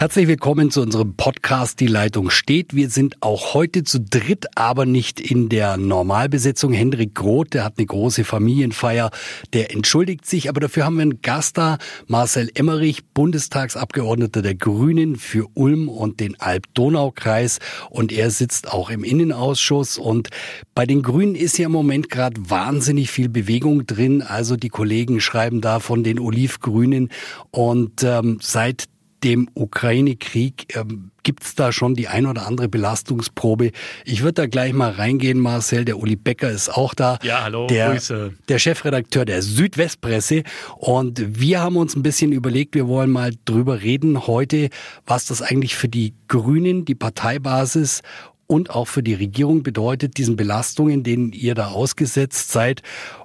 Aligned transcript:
Herzlich 0.00 0.28
willkommen 0.28 0.70
zu 0.70 0.80
unserem 0.80 1.16
Podcast 1.16 1.80
Die 1.80 1.88
Leitung 1.88 2.30
steht. 2.30 2.72
Wir 2.72 2.88
sind 2.88 3.20
auch 3.20 3.54
heute 3.54 3.82
zu 3.82 3.98
dritt, 3.98 4.46
aber 4.54 4.86
nicht 4.86 5.18
in 5.18 5.48
der 5.48 5.76
Normalbesetzung. 5.76 6.72
Hendrik 6.72 7.16
Groth, 7.16 7.52
der 7.54 7.64
hat 7.64 7.78
eine 7.78 7.86
große 7.86 8.22
Familienfeier, 8.22 9.10
der 9.54 9.72
entschuldigt 9.72 10.24
sich, 10.24 10.48
aber 10.48 10.60
dafür 10.60 10.84
haben 10.84 10.98
wir 10.98 11.02
einen 11.02 11.20
Gast 11.20 11.58
da, 11.58 11.78
Marcel 12.06 12.48
Emmerich, 12.54 13.06
Bundestagsabgeordneter 13.12 14.40
der 14.40 14.54
Grünen 14.54 15.16
für 15.16 15.48
Ulm 15.54 15.88
und 15.88 16.20
den 16.20 16.38
Alb-Donau-Kreis 16.38 17.58
und 17.90 18.12
er 18.12 18.30
sitzt 18.30 18.72
auch 18.72 18.90
im 18.90 19.02
Innenausschuss 19.02 19.98
und 19.98 20.28
bei 20.76 20.86
den 20.86 21.02
Grünen 21.02 21.34
ist 21.34 21.58
ja 21.58 21.66
im 21.66 21.72
Moment 21.72 22.08
gerade 22.08 22.40
wahnsinnig 22.48 23.10
viel 23.10 23.28
Bewegung 23.28 23.84
drin, 23.84 24.22
also 24.22 24.54
die 24.54 24.68
Kollegen 24.68 25.20
schreiben 25.20 25.60
da 25.60 25.80
von 25.80 26.04
den 26.04 26.20
Olivgrünen 26.20 27.10
und 27.50 28.04
ähm, 28.04 28.38
seit 28.40 28.84
dem 29.24 29.48
Ukraine-Krieg 29.54 30.76
ähm, 30.76 31.10
gibt 31.22 31.44
es 31.44 31.54
da 31.54 31.72
schon 31.72 31.94
die 31.94 32.08
ein 32.08 32.26
oder 32.26 32.46
andere 32.46 32.68
Belastungsprobe. 32.68 33.72
Ich 34.04 34.22
würde 34.22 34.34
da 34.34 34.46
gleich 34.46 34.72
mal 34.72 34.90
reingehen, 34.90 35.38
Marcel. 35.40 35.84
Der 35.84 35.98
Uli 35.98 36.16
Becker 36.16 36.50
ist 36.50 36.70
auch 36.70 36.94
da. 36.94 37.18
Ja, 37.22 37.42
hallo, 37.42 37.66
der, 37.66 37.90
Grüße. 37.92 38.32
Der 38.48 38.58
Chefredakteur 38.58 39.24
der 39.24 39.42
Südwestpresse. 39.42 40.42
Und 40.76 41.40
wir 41.40 41.60
haben 41.60 41.76
uns 41.76 41.96
ein 41.96 42.02
bisschen 42.02 42.32
überlegt, 42.32 42.74
wir 42.74 42.88
wollen 42.88 43.10
mal 43.10 43.32
drüber 43.44 43.82
reden 43.82 44.26
heute, 44.26 44.70
was 45.06 45.26
das 45.26 45.42
eigentlich 45.42 45.76
für 45.76 45.88
die 45.88 46.14
Grünen, 46.28 46.84
die 46.84 46.94
Parteibasis 46.94 48.02
und 48.46 48.70
auch 48.70 48.86
für 48.86 49.02
die 49.02 49.14
Regierung 49.14 49.62
bedeutet, 49.62 50.16
diesen 50.16 50.36
Belastungen, 50.36 51.02
denen 51.02 51.32
ihr 51.32 51.54
da 51.54 51.68
ausgesetzt 51.68 52.50
seid. 52.50 52.82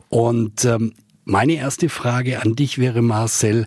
Und 0.10 0.66
ähm, 0.66 0.94
meine 1.24 1.54
erste 1.54 1.88
Frage 1.88 2.42
an 2.42 2.56
dich 2.56 2.80
wäre, 2.80 3.02
Marcel, 3.02 3.66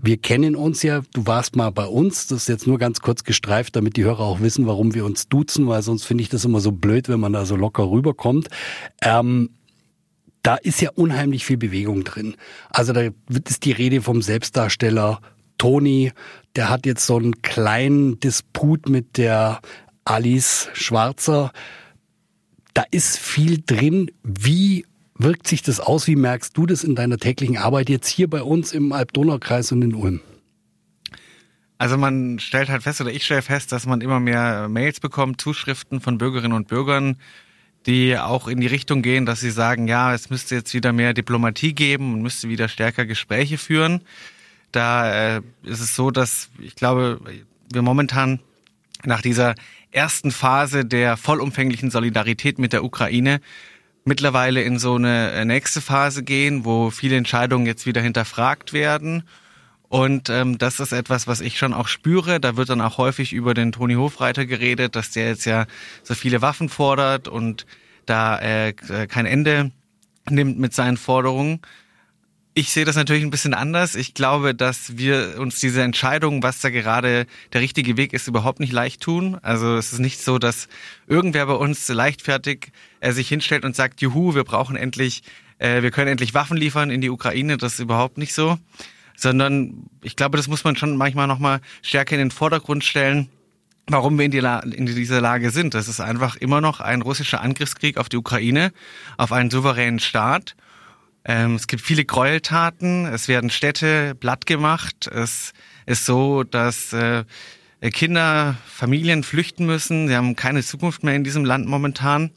wir 0.00 0.16
kennen 0.16 0.54
uns 0.54 0.82
ja, 0.82 1.02
du 1.12 1.26
warst 1.26 1.56
mal 1.56 1.70
bei 1.70 1.86
uns, 1.86 2.28
das 2.28 2.42
ist 2.42 2.48
jetzt 2.48 2.66
nur 2.66 2.78
ganz 2.78 3.00
kurz 3.00 3.24
gestreift, 3.24 3.76
damit 3.76 3.96
die 3.96 4.04
Hörer 4.04 4.20
auch 4.20 4.40
wissen, 4.40 4.66
warum 4.66 4.94
wir 4.94 5.04
uns 5.04 5.28
duzen, 5.28 5.66
weil 5.66 5.82
sonst 5.82 6.04
finde 6.04 6.22
ich 6.22 6.28
das 6.28 6.44
immer 6.44 6.60
so 6.60 6.72
blöd, 6.72 7.08
wenn 7.08 7.20
man 7.20 7.32
da 7.32 7.44
so 7.44 7.56
locker 7.56 7.90
rüberkommt. 7.90 8.48
Ähm, 9.02 9.50
da 10.42 10.54
ist 10.54 10.80
ja 10.80 10.90
unheimlich 10.94 11.44
viel 11.44 11.56
Bewegung 11.56 12.04
drin. 12.04 12.36
Also 12.70 12.92
da 12.92 13.02
ist 13.44 13.64
die 13.64 13.72
Rede 13.72 14.00
vom 14.00 14.22
Selbstdarsteller 14.22 15.20
Toni, 15.58 16.12
der 16.54 16.70
hat 16.70 16.86
jetzt 16.86 17.04
so 17.04 17.16
einen 17.16 17.42
kleinen 17.42 18.20
Disput 18.20 18.88
mit 18.88 19.18
der 19.18 19.60
Alice 20.04 20.68
Schwarzer. 20.72 21.52
Da 22.72 22.84
ist 22.90 23.18
viel 23.18 23.60
drin. 23.66 24.10
Wie 24.22 24.86
wirkt 25.18 25.46
sich 25.46 25.62
das 25.62 25.80
aus? 25.80 26.06
Wie 26.06 26.16
merkst 26.16 26.56
du 26.56 26.66
das 26.66 26.84
in 26.84 26.94
deiner 26.94 27.18
täglichen 27.18 27.58
Arbeit 27.58 27.88
jetzt 27.88 28.08
hier 28.08 28.28
bei 28.30 28.42
uns 28.42 28.72
im 28.72 28.92
Alb-Donau-Kreis 28.92 29.72
und 29.72 29.82
in 29.82 29.94
Ulm? 29.94 30.20
Also 31.76 31.96
man 31.96 32.40
stellt 32.40 32.68
halt 32.68 32.82
fest, 32.82 33.00
oder 33.00 33.12
ich 33.12 33.24
stelle 33.24 33.42
fest, 33.42 33.70
dass 33.70 33.86
man 33.86 34.00
immer 34.00 34.18
mehr 34.18 34.68
Mails 34.68 34.98
bekommt, 34.98 35.40
Zuschriften 35.40 36.00
von 36.00 36.18
Bürgerinnen 36.18 36.52
und 36.52 36.66
Bürgern, 36.66 37.16
die 37.86 38.18
auch 38.18 38.48
in 38.48 38.60
die 38.60 38.66
Richtung 38.66 39.02
gehen, 39.02 39.26
dass 39.26 39.40
sie 39.40 39.50
sagen, 39.50 39.86
ja, 39.86 40.12
es 40.12 40.28
müsste 40.28 40.56
jetzt 40.56 40.74
wieder 40.74 40.92
mehr 40.92 41.14
Diplomatie 41.14 41.74
geben 41.74 42.14
und 42.14 42.22
müsste 42.22 42.48
wieder 42.48 42.68
stärker 42.68 43.06
Gespräche 43.06 43.58
führen. 43.58 44.02
Da 44.72 45.36
äh, 45.36 45.42
ist 45.62 45.80
es 45.80 45.94
so, 45.94 46.10
dass 46.10 46.50
ich 46.58 46.74
glaube, 46.74 47.20
wir 47.72 47.82
momentan 47.82 48.40
nach 49.04 49.22
dieser 49.22 49.54
ersten 49.92 50.32
Phase 50.32 50.84
der 50.84 51.16
vollumfänglichen 51.16 51.90
Solidarität 51.90 52.58
mit 52.58 52.72
der 52.72 52.84
Ukraine 52.84 53.40
mittlerweile 54.08 54.62
in 54.62 54.78
so 54.78 54.96
eine 54.96 55.30
äh, 55.32 55.44
nächste 55.44 55.80
Phase 55.80 56.24
gehen, 56.24 56.64
wo 56.64 56.90
viele 56.90 57.16
Entscheidungen 57.16 57.66
jetzt 57.66 57.86
wieder 57.86 58.00
hinterfragt 58.00 58.72
werden. 58.72 59.22
Und 59.88 60.28
ähm, 60.28 60.58
das 60.58 60.80
ist 60.80 60.92
etwas, 60.92 61.26
was 61.26 61.40
ich 61.40 61.58
schon 61.58 61.72
auch 61.72 61.88
spüre. 61.88 62.40
Da 62.40 62.56
wird 62.56 62.70
dann 62.70 62.80
auch 62.80 62.98
häufig 62.98 63.32
über 63.32 63.54
den 63.54 63.72
Toni 63.72 63.94
Hofreiter 63.94 64.44
geredet, 64.46 64.96
dass 64.96 65.12
der 65.12 65.28
jetzt 65.28 65.44
ja 65.44 65.66
so 66.02 66.14
viele 66.14 66.42
Waffen 66.42 66.68
fordert 66.68 67.28
und 67.28 67.66
da 68.04 68.38
äh, 68.40 68.72
kein 68.72 69.26
Ende 69.26 69.70
nimmt 70.28 70.58
mit 70.58 70.74
seinen 70.74 70.96
Forderungen. 70.96 71.60
Ich 72.58 72.72
sehe 72.72 72.84
das 72.84 72.96
natürlich 72.96 73.22
ein 73.22 73.30
bisschen 73.30 73.54
anders. 73.54 73.94
Ich 73.94 74.14
glaube, 74.14 74.52
dass 74.52 74.98
wir 74.98 75.36
uns 75.38 75.60
diese 75.60 75.80
Entscheidung, 75.82 76.42
was 76.42 76.60
da 76.60 76.70
gerade 76.70 77.28
der 77.52 77.60
richtige 77.60 77.96
Weg 77.96 78.12
ist, 78.12 78.26
überhaupt 78.26 78.58
nicht 78.58 78.72
leicht 78.72 79.00
tun. 79.00 79.38
Also 79.42 79.76
es 79.76 79.92
ist 79.92 80.00
nicht 80.00 80.20
so, 80.20 80.40
dass 80.40 80.66
irgendwer 81.06 81.46
bei 81.46 81.52
uns 81.52 81.86
leichtfertig 81.86 82.72
äh, 82.98 83.12
sich 83.12 83.28
hinstellt 83.28 83.64
und 83.64 83.76
sagt, 83.76 84.00
juhu, 84.00 84.34
wir 84.34 84.42
brauchen 84.42 84.74
endlich, 84.74 85.22
äh, 85.58 85.82
wir 85.82 85.92
können 85.92 86.08
endlich 86.08 86.34
Waffen 86.34 86.56
liefern 86.56 86.90
in 86.90 87.00
die 87.00 87.10
Ukraine. 87.10 87.58
Das 87.58 87.74
ist 87.74 87.78
überhaupt 87.78 88.18
nicht 88.18 88.34
so. 88.34 88.58
Sondern 89.14 89.88
ich 90.02 90.16
glaube, 90.16 90.36
das 90.36 90.48
muss 90.48 90.64
man 90.64 90.74
schon 90.74 90.96
manchmal 90.96 91.28
nochmal 91.28 91.60
stärker 91.82 92.16
in 92.16 92.22
den 92.22 92.32
Vordergrund 92.32 92.82
stellen 92.82 93.28
warum 93.90 94.18
wir 94.18 94.26
in, 94.26 94.30
die 94.32 94.38
in 94.38 94.84
dieser 94.84 95.20
Lage 95.20 95.50
sind. 95.50 95.72
Das 95.72 95.88
ist 95.88 96.00
einfach 96.00 96.36
immer 96.36 96.60
noch 96.60 96.80
ein 96.80 97.00
russischer 97.00 97.40
Angriffskrieg 97.40 97.96
auf 97.96 98.10
die 98.10 98.18
Ukraine, 98.18 98.72
auf 99.16 99.32
einen 99.32 99.48
souveränen 99.48 99.98
Staat. 99.98 100.56
Ähm, 101.28 101.56
es 101.56 101.66
gibt 101.66 101.82
viele 101.82 102.06
Gräueltaten, 102.06 103.04
es 103.04 103.28
werden 103.28 103.50
Städte 103.50 104.14
platt 104.14 104.46
gemacht. 104.46 105.06
Es 105.06 105.52
ist 105.84 106.06
so, 106.06 106.42
dass 106.42 106.94
äh, 106.94 107.24
Kinder, 107.92 108.56
Familien 108.66 109.22
flüchten 109.22 109.66
müssen. 109.66 110.08
Sie 110.08 110.16
haben 110.16 110.36
keine 110.36 110.62
Zukunft 110.62 111.04
mehr 111.04 111.14
in 111.14 111.24
diesem 111.24 111.44
Land 111.44 111.68
momentan. 111.68 112.30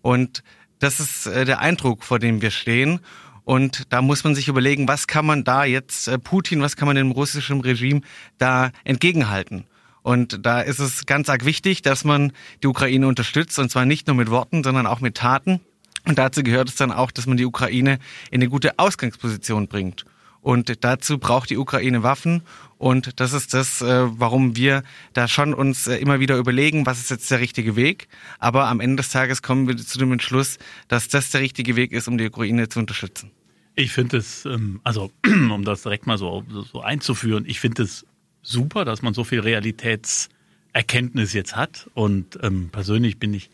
Und 0.00 0.44
das 0.78 1.00
ist 1.00 1.26
äh, 1.26 1.44
der 1.44 1.58
Eindruck, 1.58 2.04
vor 2.04 2.20
dem 2.20 2.40
wir 2.40 2.52
stehen. 2.52 3.00
Und 3.42 3.92
da 3.92 4.00
muss 4.00 4.22
man 4.22 4.36
sich 4.36 4.46
überlegen, 4.46 4.86
was 4.86 5.08
kann 5.08 5.26
man 5.26 5.42
da 5.42 5.64
jetzt 5.64 6.06
äh, 6.06 6.16
Putin, 6.16 6.62
was 6.62 6.76
kann 6.76 6.86
man 6.86 6.94
dem 6.94 7.10
russischen 7.10 7.60
Regime 7.62 8.02
da 8.38 8.70
entgegenhalten? 8.84 9.66
Und 10.02 10.46
da 10.46 10.60
ist 10.60 10.78
es 10.78 11.04
ganz 11.06 11.28
arg 11.28 11.44
wichtig, 11.44 11.82
dass 11.82 12.04
man 12.04 12.32
die 12.62 12.68
Ukraine 12.68 13.08
unterstützt, 13.08 13.58
und 13.58 13.72
zwar 13.72 13.86
nicht 13.86 14.06
nur 14.06 14.14
mit 14.14 14.30
Worten, 14.30 14.62
sondern 14.62 14.86
auch 14.86 15.00
mit 15.00 15.16
Taten. 15.16 15.60
Und 16.06 16.18
dazu 16.18 16.42
gehört 16.42 16.68
es 16.68 16.76
dann 16.76 16.92
auch, 16.92 17.10
dass 17.10 17.26
man 17.26 17.36
die 17.36 17.44
Ukraine 17.44 17.98
in 18.30 18.40
eine 18.40 18.48
gute 18.48 18.78
Ausgangsposition 18.78 19.68
bringt. 19.68 20.04
Und 20.40 20.84
dazu 20.84 21.18
braucht 21.18 21.50
die 21.50 21.56
Ukraine 21.56 22.04
Waffen. 22.04 22.42
Und 22.78 23.18
das 23.18 23.32
ist 23.32 23.52
das, 23.52 23.82
äh, 23.82 24.06
warum 24.10 24.54
wir 24.54 24.84
da 25.12 25.26
schon 25.26 25.52
uns 25.52 25.88
äh, 25.88 25.96
immer 25.96 26.20
wieder 26.20 26.36
überlegen, 26.36 26.86
was 26.86 27.00
ist 27.00 27.10
jetzt 27.10 27.28
der 27.32 27.40
richtige 27.40 27.74
Weg. 27.74 28.06
Aber 28.38 28.68
am 28.68 28.78
Ende 28.78 29.02
des 29.02 29.10
Tages 29.10 29.42
kommen 29.42 29.66
wir 29.66 29.76
zu 29.76 29.98
dem 29.98 30.12
Entschluss, 30.12 30.58
dass 30.86 31.08
das 31.08 31.30
der 31.30 31.40
richtige 31.40 31.74
Weg 31.74 31.90
ist, 31.90 32.06
um 32.06 32.16
die 32.16 32.26
Ukraine 32.28 32.68
zu 32.68 32.78
unterstützen. 32.78 33.32
Ich 33.74 33.90
finde 33.90 34.18
es, 34.18 34.44
ähm, 34.44 34.80
also 34.84 35.10
um 35.26 35.64
das 35.64 35.82
direkt 35.82 36.06
mal 36.06 36.16
so, 36.16 36.44
so 36.72 36.80
einzuführen, 36.80 37.44
ich 37.48 37.58
finde 37.58 37.82
es 37.82 38.06
super, 38.42 38.84
dass 38.84 39.02
man 39.02 39.14
so 39.14 39.24
viel 39.24 39.40
Realitätserkenntnis 39.40 41.32
jetzt 41.32 41.56
hat. 41.56 41.90
Und 41.94 42.38
ähm, 42.44 42.68
persönlich 42.70 43.18
bin 43.18 43.34
ich 43.34 43.50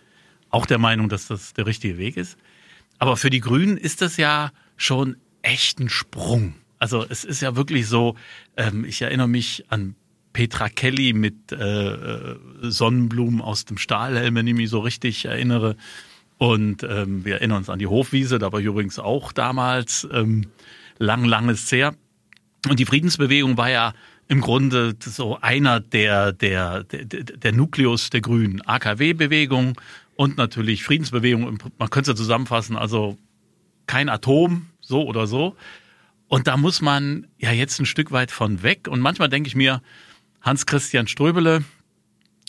auch 0.53 0.67
der 0.67 0.79
Meinung, 0.79 1.09
dass 1.09 1.27
das 1.27 1.55
der 1.55 1.67
richtige 1.67 1.99
Weg 1.99 2.17
ist. 2.17 2.39
Aber 2.99 3.17
für 3.17 3.31
die 3.31 3.41
Grünen 3.41 3.77
ist 3.77 4.01
das 4.01 4.17
ja 4.17 4.53
schon 4.77 5.17
echt 5.43 5.81
ein 5.81 5.89
Sprung. 5.89 6.55
Also 6.79 7.05
es 7.09 7.25
ist 7.25 7.43
ja 7.43 7.57
wirklich 7.57 7.89
so, 7.89 8.15
ähm, 8.57 8.85
ich 8.85 9.03
erinnere 9.03 9.29
mich 9.29 9.65
an 9.69 9.97
Petra 10.33 10.69
Kelly 10.69 11.13
mit 11.13 11.53
äh, 11.53 11.57
äh, 11.57 12.37
Sonnenblumen 12.63 13.41
aus 13.41 13.65
dem 13.65 13.79
Stahlhelm, 13.79 14.35
wenn 14.35 14.47
ich 14.47 14.55
mich 14.55 14.71
so 14.71 14.81
richtig 14.81 15.25
erinnere. 15.25 15.77
Und 16.39 16.83
ähm, 16.83 17.25
wir 17.25 17.35
erinnern 17.37 17.59
uns 17.59 17.71
an 17.71 17.79
die 17.79 17.87
Hofwiese, 17.87 18.39
da 18.39 18.53
war 18.53 18.61
ich 18.61 18.67
übrigens 18.67 18.99
auch 18.99 19.33
damals 19.33 20.09
ähm, 20.13 20.47
lang, 20.99 21.25
langes 21.25 21.71
her. 21.71 21.95
Und 22.69 22.79
die 22.79 22.87
Friedensbewegung 22.87 23.57
war 23.57 23.71
ja 23.71 23.93
im 24.29 24.41
Grunde 24.41 24.95
so 25.01 25.39
einer 25.41 25.81
der, 25.81 26.33
der, 26.33 26.85
der, 26.85 27.05
der 27.05 27.53
Nukleus 27.53 28.11
der 28.11 28.23
Grünen. 28.23 28.63
AKW-Bewegung, 28.63 29.81
und 30.23 30.37
natürlich 30.37 30.85
Friedensbewegung. 30.85 31.59
Man 31.79 31.91
könnte 31.91 32.13
es 32.13 32.17
ja 32.17 32.23
zusammenfassen, 32.23 32.77
also 32.77 33.19
kein 33.89 34.09
Atom, 34.09 34.67
so 34.81 35.05
oder 35.05 35.27
so. 35.27 35.57
Und 36.29 36.47
da 36.47 36.57
muss 36.57 36.81
man 36.81 37.27
ja 37.39 37.51
jetzt 37.51 37.81
ein 37.81 37.87
Stück 37.87 38.13
weit 38.13 38.31
von 38.31 38.63
weg. 38.63 38.87
Und 38.87 39.01
manchmal 39.01 39.29
denke 39.29 39.49
ich 39.49 39.57
mir, 39.57 39.83
Hans-Christian 40.41 41.09
Ströbele, 41.09 41.65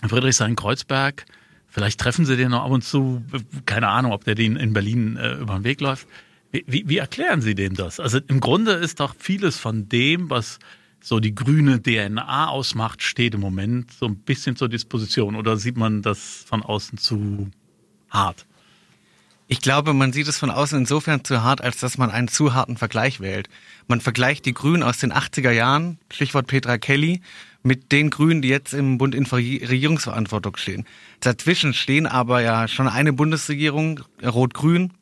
Friedrichshain-Kreuzberg, 0.08 1.26
vielleicht 1.68 2.00
treffen 2.00 2.28
sie 2.28 2.38
den 2.38 2.52
noch 2.52 2.64
ab 2.64 2.70
und 2.70 2.84
zu, 2.84 3.26
keine 3.66 3.88
Ahnung, 3.88 4.12
ob 4.12 4.24
der 4.24 4.36
den 4.36 4.56
in 4.56 4.74
Berlin 4.74 5.18
äh, 5.18 5.34
über 5.34 5.56
den 5.56 5.64
Weg 5.64 5.82
läuft. 5.82 6.08
Wie, 6.52 6.64
wie, 6.68 6.88
wie 6.88 6.98
erklären 6.98 7.42
Sie 7.42 7.56
dem 7.56 7.74
das? 7.74 8.00
Also 8.00 8.20
im 8.28 8.40
Grunde 8.40 8.74
ist 8.74 9.00
doch 9.00 9.16
vieles 9.18 9.58
von 9.58 9.90
dem, 9.90 10.30
was 10.30 10.60
so 11.02 11.20
die 11.20 11.34
grüne 11.34 11.82
DNA 11.82 12.50
ausmacht, 12.50 13.02
steht 13.02 13.34
im 13.34 13.42
Moment 13.42 13.92
so 13.92 14.06
ein 14.06 14.18
bisschen 14.18 14.56
zur 14.56 14.70
Disposition. 14.70 15.36
Oder 15.36 15.58
sieht 15.58 15.76
man 15.76 16.04
das 16.04 16.46
von 16.46 16.62
außen 16.62 17.00
zu 17.00 17.50
hart? 18.14 18.46
Ich 19.48 19.62
glaube, 19.62 19.94
man 19.94 20.14
sieht 20.14 20.28
es 20.28 20.38
von 20.38 20.50
außen 20.50 20.80
insofern 20.80 21.24
zu 21.24 21.44
hart, 21.44 21.62
als 21.62 21.78
dass 21.78 21.98
man 21.98 22.10
einen 22.10 22.30
zu 22.30 22.54
harten 22.54 22.78
Vergleich 22.78 23.20
wählt. 23.20 23.50
Man 23.88 24.00
vergleicht 24.00 24.46
die 24.46 24.54
Grünen 24.54 24.84
aus 24.84 25.00
den 25.00 25.12
80er 25.12 25.52
Jahren, 25.52 26.00
Stichwort 26.12 26.48
Petra 26.48 26.78
Kelly, 26.78 27.22
mit 27.62 27.92
den 27.92 28.10
Grünen, 28.10 28.42
die 28.42 28.48
jetzt 28.50 28.74
im 28.74 28.98
Bund 28.98 29.16
in 29.16 29.26
Regierungsverantwortung 29.26 30.58
stehen. 30.58 30.86
Dazwischen 31.20 31.74
stehen 31.74 32.08
aber 32.08 32.42
ja 32.42 32.68
schon 32.68 32.88
eine 32.88 33.14
Bundesregierung, 33.14 34.02
Rot-Grün, 34.24 34.94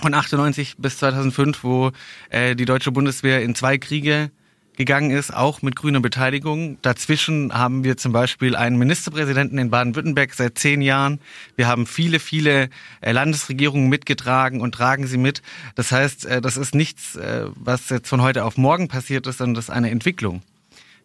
von 0.00 0.14
98 0.14 0.76
bis 0.78 0.98
2005, 0.98 1.64
wo 1.64 1.90
äh, 2.30 2.54
die 2.54 2.64
deutsche 2.64 2.92
Bundeswehr 2.92 3.42
in 3.42 3.54
zwei 3.54 3.78
Kriege 3.78 4.30
gegangen 4.78 5.10
ist, 5.10 5.34
auch 5.34 5.60
mit 5.60 5.74
grüner 5.74 5.98
Beteiligung. 6.00 6.78
Dazwischen 6.82 7.52
haben 7.52 7.82
wir 7.82 7.96
zum 7.96 8.12
Beispiel 8.12 8.54
einen 8.54 8.78
Ministerpräsidenten 8.78 9.58
in 9.58 9.70
Baden-Württemberg 9.70 10.32
seit 10.32 10.56
zehn 10.56 10.80
Jahren. 10.82 11.20
Wir 11.56 11.66
haben 11.66 11.84
viele, 11.84 12.20
viele 12.20 12.70
äh, 13.00 13.10
Landesregierungen 13.10 13.88
mitgetragen 13.88 14.60
und 14.60 14.76
tragen 14.76 15.08
sie 15.08 15.18
mit. 15.18 15.42
Das 15.74 15.90
heißt, 15.90 16.26
äh, 16.26 16.40
das 16.40 16.56
ist 16.56 16.76
nichts, 16.76 17.16
äh, 17.16 17.46
was 17.56 17.88
jetzt 17.90 18.08
von 18.08 18.22
heute 18.22 18.44
auf 18.44 18.56
morgen 18.56 18.86
passiert 18.86 19.26
ist, 19.26 19.38
sondern 19.38 19.56
das 19.56 19.64
ist 19.64 19.70
eine 19.70 19.90
Entwicklung, 19.90 20.42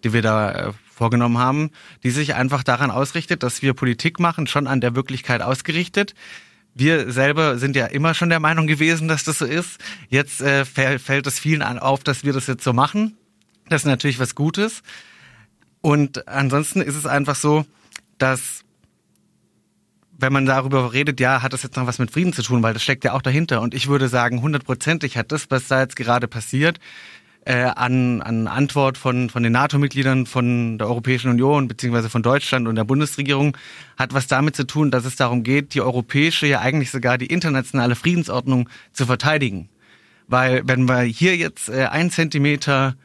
die 0.03 0.13
wir 0.13 0.21
da 0.21 0.75
vorgenommen 0.93 1.39
haben, 1.39 1.71
die 2.03 2.11
sich 2.11 2.35
einfach 2.35 2.61
daran 2.61 2.91
ausrichtet, 2.91 3.41
dass 3.41 3.63
wir 3.63 3.73
Politik 3.73 4.19
machen, 4.19 4.45
schon 4.45 4.67
an 4.67 4.81
der 4.81 4.95
Wirklichkeit 4.95 5.41
ausgerichtet 5.41 6.13
wir 6.75 7.11
selber 7.11 7.59
sind 7.59 7.75
ja 7.75 7.85
immer 7.85 8.15
schon 8.15 8.29
der 8.29 8.39
Meinung 8.39 8.65
gewesen, 8.65 9.07
dass 9.07 9.23
das 9.23 9.37
so 9.37 9.45
ist. 9.45 9.77
Jetzt 10.09 10.41
äh, 10.41 10.65
fällt 10.65 11.27
es 11.27 11.37
vielen 11.37 11.61
auf, 11.61 12.03
dass 12.03 12.23
wir 12.23 12.33
das 12.33 12.47
jetzt 12.47 12.63
so 12.63 12.73
machen. 12.73 13.15
Das 13.69 13.81
ist 13.81 13.87
natürlich 13.87 14.19
was 14.19 14.35
Gutes. 14.35 14.83
Und 15.81 16.27
ansonsten 16.27 16.81
ist 16.81 16.95
es 16.95 17.05
einfach 17.05 17.35
so, 17.35 17.65
dass 18.17 18.63
wenn 20.17 20.31
man 20.31 20.45
darüber 20.45 20.93
redet, 20.93 21.19
ja, 21.19 21.41
hat 21.41 21.53
das 21.53 21.63
jetzt 21.63 21.75
noch 21.75 21.87
was 21.87 21.99
mit 21.99 22.11
Frieden 22.11 22.33
zu 22.33 22.43
tun, 22.43 22.63
weil 22.63 22.73
das 22.73 22.83
steckt 22.83 23.03
ja 23.03 23.13
auch 23.13 23.21
dahinter. 23.21 23.61
Und 23.61 23.73
ich 23.73 23.87
würde 23.87 24.07
sagen, 24.07 24.41
hundertprozentig 24.41 25.17
hat 25.17 25.31
das, 25.31 25.49
was 25.49 25.67
da 25.67 25.81
jetzt 25.81 25.95
gerade 25.95 26.27
passiert, 26.27 26.79
äh, 27.45 27.63
an, 27.63 28.21
an 28.21 28.47
Antwort 28.47 28.97
von, 28.97 29.29
von 29.29 29.43
den 29.43 29.51
NATO-Mitgliedern, 29.51 30.25
von 30.25 30.77
der 30.77 30.87
Europäischen 30.87 31.29
Union 31.29 31.67
beziehungsweise 31.67 32.09
von 32.09 32.23
Deutschland 32.23 32.67
und 32.67 32.75
der 32.75 32.85
Bundesregierung 32.85 33.57
hat 33.97 34.13
was 34.13 34.27
damit 34.27 34.55
zu 34.55 34.65
tun, 34.65 34.91
dass 34.91 35.03
es 35.03 35.17
darum 35.17 35.43
geht, 35.43 35.73
die 35.73 35.81
europäische, 35.81 36.47
ja 36.47 36.61
eigentlich 36.61 36.91
sogar 36.91 37.17
die 37.17 37.25
internationale 37.25 37.95
Friedensordnung 37.95 38.69
zu 38.93 39.05
verteidigen. 39.05 39.67
Weil 40.27 40.61
wenn 40.65 40.87
wir 40.87 41.01
hier 41.01 41.35
jetzt 41.35 41.67
äh, 41.67 41.87
ein 41.87 42.11
Zentimeter 42.11 42.95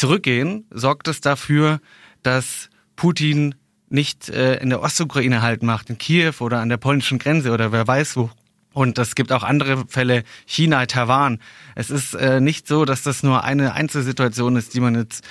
zurückgehen, 0.00 0.64
sorgt 0.70 1.08
es 1.08 1.20
dafür, 1.20 1.78
dass 2.22 2.70
Putin 2.96 3.54
nicht 3.90 4.30
äh, 4.30 4.56
in 4.56 4.70
der 4.70 4.80
Ostukraine 4.80 5.42
halt 5.42 5.62
macht, 5.62 5.90
in 5.90 5.98
Kiew 5.98 6.32
oder 6.40 6.60
an 6.60 6.70
der 6.70 6.78
polnischen 6.78 7.18
Grenze 7.18 7.52
oder 7.52 7.70
wer 7.70 7.86
weiß 7.86 8.16
wo. 8.16 8.30
Und 8.72 8.98
es 8.98 9.14
gibt 9.14 9.30
auch 9.30 9.42
andere 9.42 9.84
Fälle, 9.88 10.22
China, 10.46 10.86
Taiwan. 10.86 11.38
Es 11.74 11.90
ist 11.90 12.14
äh, 12.14 12.40
nicht 12.40 12.66
so, 12.66 12.86
dass 12.86 13.02
das 13.02 13.22
nur 13.22 13.44
eine 13.44 13.74
Einzelsituation 13.74 14.56
ist, 14.56 14.72
die 14.72 14.80
man 14.80 14.94
jetzt 14.94 15.22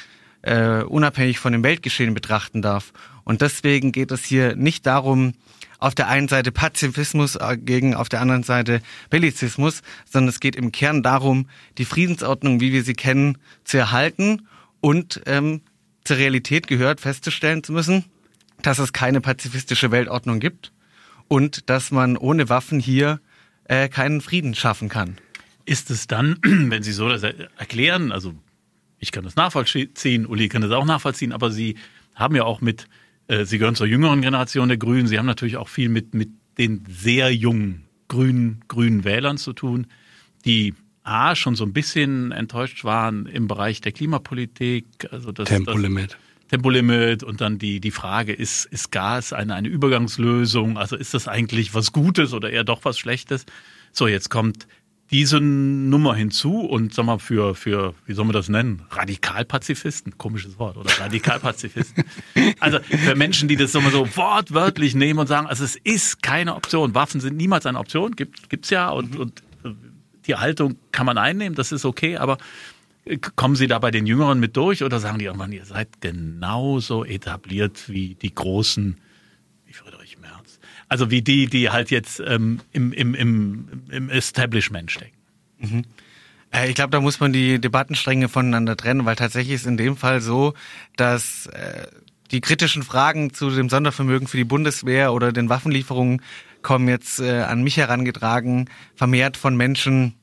äh, 0.43 0.83
unabhängig 0.83 1.39
von 1.39 1.51
dem 1.51 1.63
Weltgeschehen 1.63 2.13
betrachten 2.13 2.61
darf. 2.61 2.93
Und 3.23 3.41
deswegen 3.41 3.91
geht 3.91 4.11
es 4.11 4.23
hier 4.23 4.55
nicht 4.55 4.85
darum, 4.85 5.33
auf 5.79 5.95
der 5.95 6.09
einen 6.09 6.27
Seite 6.27 6.51
Pazifismus 6.51 7.37
äh, 7.37 7.57
gegen 7.57 7.95
auf 7.95 8.07
der 8.07 8.21
anderen 8.21 8.43
Seite 8.43 8.81
Bellizismus, 9.09 9.81
sondern 10.05 10.29
es 10.29 10.39
geht 10.39 10.55
im 10.55 10.71
Kern 10.71 11.01
darum, 11.01 11.47
die 11.79 11.85
Friedensordnung, 11.85 12.59
wie 12.59 12.71
wir 12.71 12.83
sie 12.83 12.93
kennen, 12.93 13.39
zu 13.63 13.77
erhalten 13.77 14.43
und 14.81 15.21
ähm, 15.25 15.61
zur 16.03 16.17
Realität 16.17 16.67
gehört, 16.67 17.01
festzustellen 17.01 17.63
zu 17.63 17.73
müssen, 17.73 18.05
dass 18.61 18.79
es 18.79 18.93
keine 18.93 19.21
pazifistische 19.21 19.91
Weltordnung 19.91 20.39
gibt 20.39 20.71
und 21.27 21.69
dass 21.69 21.91
man 21.91 22.17
ohne 22.17 22.49
Waffen 22.49 22.79
hier 22.79 23.21
äh, 23.65 23.89
keinen 23.89 24.21
Frieden 24.21 24.55
schaffen 24.55 24.89
kann. 24.89 25.17
Ist 25.65 25.89
es 25.91 26.07
dann, 26.07 26.37
wenn 26.43 26.83
Sie 26.83 26.91
so 26.91 27.07
das 27.09 27.23
erklären, 27.23 28.11
also 28.11 28.33
ich 28.97 29.11
kann 29.11 29.23
das 29.23 29.35
nachvollziehen, 29.35 30.25
Uli 30.25 30.49
kann 30.49 30.61
das 30.61 30.71
auch 30.71 30.85
nachvollziehen, 30.85 31.31
aber 31.31 31.51
Sie 31.51 31.75
haben 32.15 32.35
ja 32.35 32.43
auch 32.43 32.61
mit, 32.61 32.87
äh, 33.27 33.45
Sie 33.45 33.57
gehören 33.57 33.75
zur 33.75 33.87
jüngeren 33.87 34.21
Generation 34.21 34.67
der 34.67 34.77
Grünen, 34.77 35.07
Sie 35.07 35.17
haben 35.17 35.25
natürlich 35.25 35.57
auch 35.57 35.69
viel 35.69 35.89
mit, 35.89 36.13
mit 36.13 36.29
den 36.57 36.83
sehr 36.89 37.33
jungen 37.33 37.85
grünen, 38.07 38.65
grünen 38.67 39.05
Wählern 39.05 39.37
zu 39.37 39.53
tun, 39.53 39.87
die 40.45 40.73
A, 41.09 41.35
schon 41.35 41.55
so 41.55 41.63
ein 41.63 41.73
bisschen 41.73 42.31
enttäuscht 42.31 42.83
waren 42.83 43.25
im 43.25 43.47
Bereich 43.47 43.81
der 43.81 43.91
Klimapolitik. 43.91 44.85
Also 45.11 45.31
das, 45.31 45.49
Tempolimit. 45.49 46.11
Das, 46.11 46.49
Tempolimit 46.49 47.23
und 47.23 47.41
dann 47.41 47.57
die, 47.57 47.79
die 47.79 47.91
Frage, 47.91 48.33
ist, 48.33 48.65
ist 48.65 48.91
Gas 48.91 49.33
eine, 49.33 49.55
eine 49.55 49.67
Übergangslösung? 49.67 50.77
Also 50.77 50.95
ist 50.95 51.13
das 51.13 51.27
eigentlich 51.27 51.73
was 51.73 51.91
Gutes 51.91 52.33
oder 52.33 52.49
eher 52.49 52.63
doch 52.63 52.85
was 52.85 52.97
Schlechtes? 52.97 53.45
So, 53.91 54.07
jetzt 54.07 54.29
kommt 54.29 54.67
diese 55.11 55.39
Nummer 55.41 56.13
hinzu 56.13 56.59
und 56.59 56.93
sag 56.93 57.05
mal 57.05 57.17
für, 57.17 57.55
für, 57.55 57.95
wie 58.05 58.13
soll 58.13 58.25
man 58.25 58.33
das 58.33 58.47
nennen? 58.47 58.83
Radikalpazifisten, 58.91 60.19
komisches 60.19 60.59
Wort, 60.59 60.77
oder 60.77 60.91
Radikalpazifisten. 60.99 62.03
also 62.59 62.79
für 62.79 63.15
Menschen, 63.15 63.47
die 63.47 63.55
das 63.55 63.71
so 63.71 63.81
mal 63.81 63.91
so 63.91 64.07
wortwörtlich 64.15 64.93
nehmen 64.93 65.19
und 65.19 65.27
sagen, 65.27 65.47
also 65.47 65.63
es 65.63 65.75
ist 65.75 66.21
keine 66.21 66.55
Option. 66.55 66.93
Waffen 66.93 67.21
sind 67.21 67.37
niemals 67.37 67.65
eine 67.65 67.79
Option, 67.79 68.15
gibt, 68.15 68.49
gibt's 68.49 68.69
ja 68.69 68.89
und, 68.89 69.15
mhm. 69.15 69.21
und 69.21 69.43
die 70.29 70.35
Haltung 70.35 70.77
kann 70.91 71.05
man 71.05 71.17
einnehmen, 71.17 71.55
das 71.55 71.71
ist 71.71 71.83
okay, 71.85 72.17
aber 72.17 72.37
Kommen 73.35 73.55
Sie 73.55 73.67
da 73.67 73.79
bei 73.79 73.89
den 73.89 74.05
Jüngeren 74.05 74.39
mit 74.39 74.55
durch 74.55 74.83
oder 74.83 74.99
sagen 74.99 75.17
die 75.17 75.25
irgendwann, 75.25 75.51
ihr 75.51 75.65
seid 75.65 75.99
genauso 75.99 77.03
etabliert 77.03 77.89
wie 77.89 78.15
die 78.15 78.35
Großen, 78.35 78.97
wie 79.65 79.73
Friedrich 79.73 80.19
Merz? 80.19 80.59
Also 80.89 81.09
wie 81.09 81.23
die, 81.23 81.47
die 81.47 81.71
halt 81.71 81.89
jetzt 81.89 82.19
ähm, 82.19 82.59
im, 82.71 82.93
im, 82.93 83.15
im, 83.15 83.67
im 83.89 84.09
Establishment 84.09 84.91
stecken. 84.91 85.17
Mhm. 85.57 85.85
Äh, 86.51 86.69
ich 86.69 86.75
glaube, 86.75 86.91
da 86.91 87.01
muss 87.01 87.19
man 87.19 87.33
die 87.33 87.59
Debattenstränge 87.59 88.29
voneinander 88.29 88.77
trennen, 88.77 89.05
weil 89.05 89.15
tatsächlich 89.15 89.55
ist 89.55 89.65
in 89.65 89.77
dem 89.77 89.97
Fall 89.97 90.21
so, 90.21 90.53
dass 90.95 91.47
äh, 91.47 91.87
die 92.29 92.41
kritischen 92.41 92.83
Fragen 92.83 93.33
zu 93.33 93.49
dem 93.49 93.69
Sondervermögen 93.69 94.27
für 94.27 94.37
die 94.37 94.43
Bundeswehr 94.43 95.13
oder 95.13 95.31
den 95.31 95.49
Waffenlieferungen 95.49 96.21
kommen 96.61 96.87
jetzt 96.87 97.19
äh, 97.19 97.41
an 97.41 97.63
mich 97.63 97.77
herangetragen, 97.77 98.69
vermehrt 98.95 99.37
von 99.37 99.55
Menschen, 99.55 100.15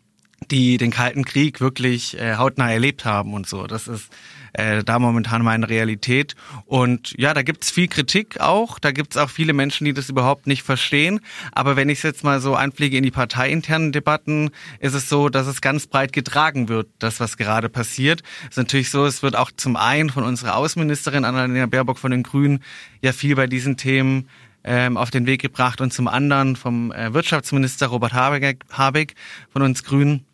die 0.50 0.76
den 0.76 0.90
Kalten 0.90 1.24
Krieg 1.24 1.60
wirklich 1.60 2.18
äh, 2.18 2.36
hautnah 2.36 2.70
erlebt 2.70 3.04
haben 3.04 3.32
und 3.34 3.46
so. 3.46 3.66
Das 3.66 3.88
ist 3.88 4.10
äh, 4.52 4.82
da 4.84 4.98
momentan 4.98 5.42
meine 5.42 5.68
Realität. 5.68 6.34
Und 6.66 7.14
ja, 7.18 7.34
da 7.34 7.42
gibt's 7.42 7.70
viel 7.70 7.88
Kritik 7.88 8.40
auch. 8.40 8.78
Da 8.78 8.92
gibt's 8.92 9.16
auch 9.16 9.30
viele 9.30 9.52
Menschen, 9.52 9.84
die 9.84 9.92
das 9.92 10.08
überhaupt 10.08 10.46
nicht 10.46 10.62
verstehen. 10.62 11.20
Aber 11.52 11.76
wenn 11.76 11.88
ich 11.88 12.02
jetzt 12.02 12.24
mal 12.24 12.40
so 12.40 12.54
einfliege 12.54 12.96
in 12.96 13.02
die 13.02 13.10
parteiinternen 13.10 13.92
Debatten, 13.92 14.50
ist 14.78 14.94
es 14.94 15.08
so, 15.08 15.28
dass 15.28 15.46
es 15.46 15.60
ganz 15.60 15.86
breit 15.86 16.12
getragen 16.12 16.68
wird, 16.68 16.88
das, 16.98 17.20
was 17.20 17.36
gerade 17.36 17.68
passiert. 17.68 18.22
Es 18.42 18.50
ist 18.50 18.56
natürlich 18.58 18.90
so, 18.90 19.04
es 19.04 19.22
wird 19.22 19.36
auch 19.36 19.50
zum 19.54 19.76
einen 19.76 20.10
von 20.10 20.24
unserer 20.24 20.56
Außenministerin 20.56 21.24
Annalena 21.24 21.66
Baerbock 21.66 21.98
von 21.98 22.10
den 22.10 22.22
Grünen 22.22 22.62
ja 23.02 23.12
viel 23.12 23.36
bei 23.36 23.46
diesen 23.46 23.76
Themen 23.76 24.28
ähm, 24.66 24.96
auf 24.96 25.10
den 25.10 25.26
Weg 25.26 25.40
gebracht 25.40 25.80
und 25.80 25.92
zum 25.92 26.08
anderen 26.08 26.56
vom 26.56 26.92
äh, 26.92 27.14
Wirtschaftsminister 27.14 27.86
Robert 27.86 28.12
Habeck, 28.12 28.64
Habeck 28.70 29.14
von 29.50 29.62
uns 29.62 29.84
Grünen 29.84 30.26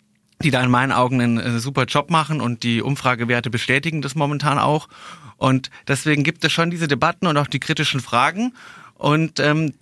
die 0.43 0.51
da 0.51 0.63
in 0.63 0.71
meinen 0.71 0.93
Augen 0.93 1.21
einen 1.21 1.39
äh, 1.39 1.59
super 1.61 1.85
Job 1.85 2.11
machen 2.11 2.41
und 2.41 2.63
die 2.63 2.83
Umfragewerte 2.83 3.51
bestätigen 3.51 4.03
das 4.03 4.15
momentan 4.15 4.59
auch. 4.59 4.89
Und 5.37 5.71
deswegen 5.89 6.25
gibt 6.25 6.45
es 6.45 6.53
schon 6.53 6.71
diese 6.71 6.89
Debatten 6.89 7.27
und 7.27 7.37
auch 7.37 7.47
die 7.47 7.61
kritischen 7.61 8.01
Fragen. 8.01 8.55
Und 8.95 9.41
ähm, 9.41 9.75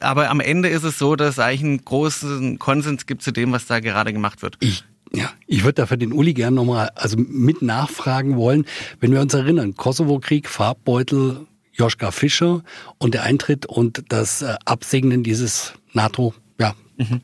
aber 0.00 0.28
am 0.30 0.40
Ende 0.40 0.68
ist 0.68 0.82
es 0.82 0.98
so, 0.98 1.16
dass 1.16 1.34
es 1.34 1.38
eigentlich 1.38 1.62
einen 1.62 1.84
großen 1.84 2.58
Konsens 2.58 3.06
gibt 3.06 3.22
zu 3.22 3.32
dem, 3.32 3.52
was 3.52 3.66
da 3.66 3.80
gerade 3.80 4.12
gemacht 4.12 4.42
wird. 4.42 4.56
Ich 4.60 4.84
ja, 5.12 5.30
ich 5.46 5.62
würde 5.62 5.74
dafür 5.74 5.96
den 5.96 6.12
Uli 6.12 6.34
gerne 6.34 6.56
nochmal 6.56 6.90
also 6.96 7.16
mit 7.16 7.62
nachfragen 7.62 8.36
wollen. 8.36 8.64
Wenn 8.98 9.12
wir 9.12 9.20
uns 9.20 9.32
erinnern, 9.32 9.76
Kosovo-Krieg, 9.76 10.48
Farbbeutel, 10.48 11.46
Joschka 11.74 12.10
Fischer 12.10 12.62
und 12.98 13.14
der 13.14 13.24
Eintritt 13.24 13.66
und 13.66 14.04
das 14.08 14.42
äh, 14.42 14.54
Absegnen 14.64 15.22
dieses 15.22 15.74
NATO-Kriegs. 15.92 16.38
Ja, 16.58 16.74
mhm. 17.04 17.20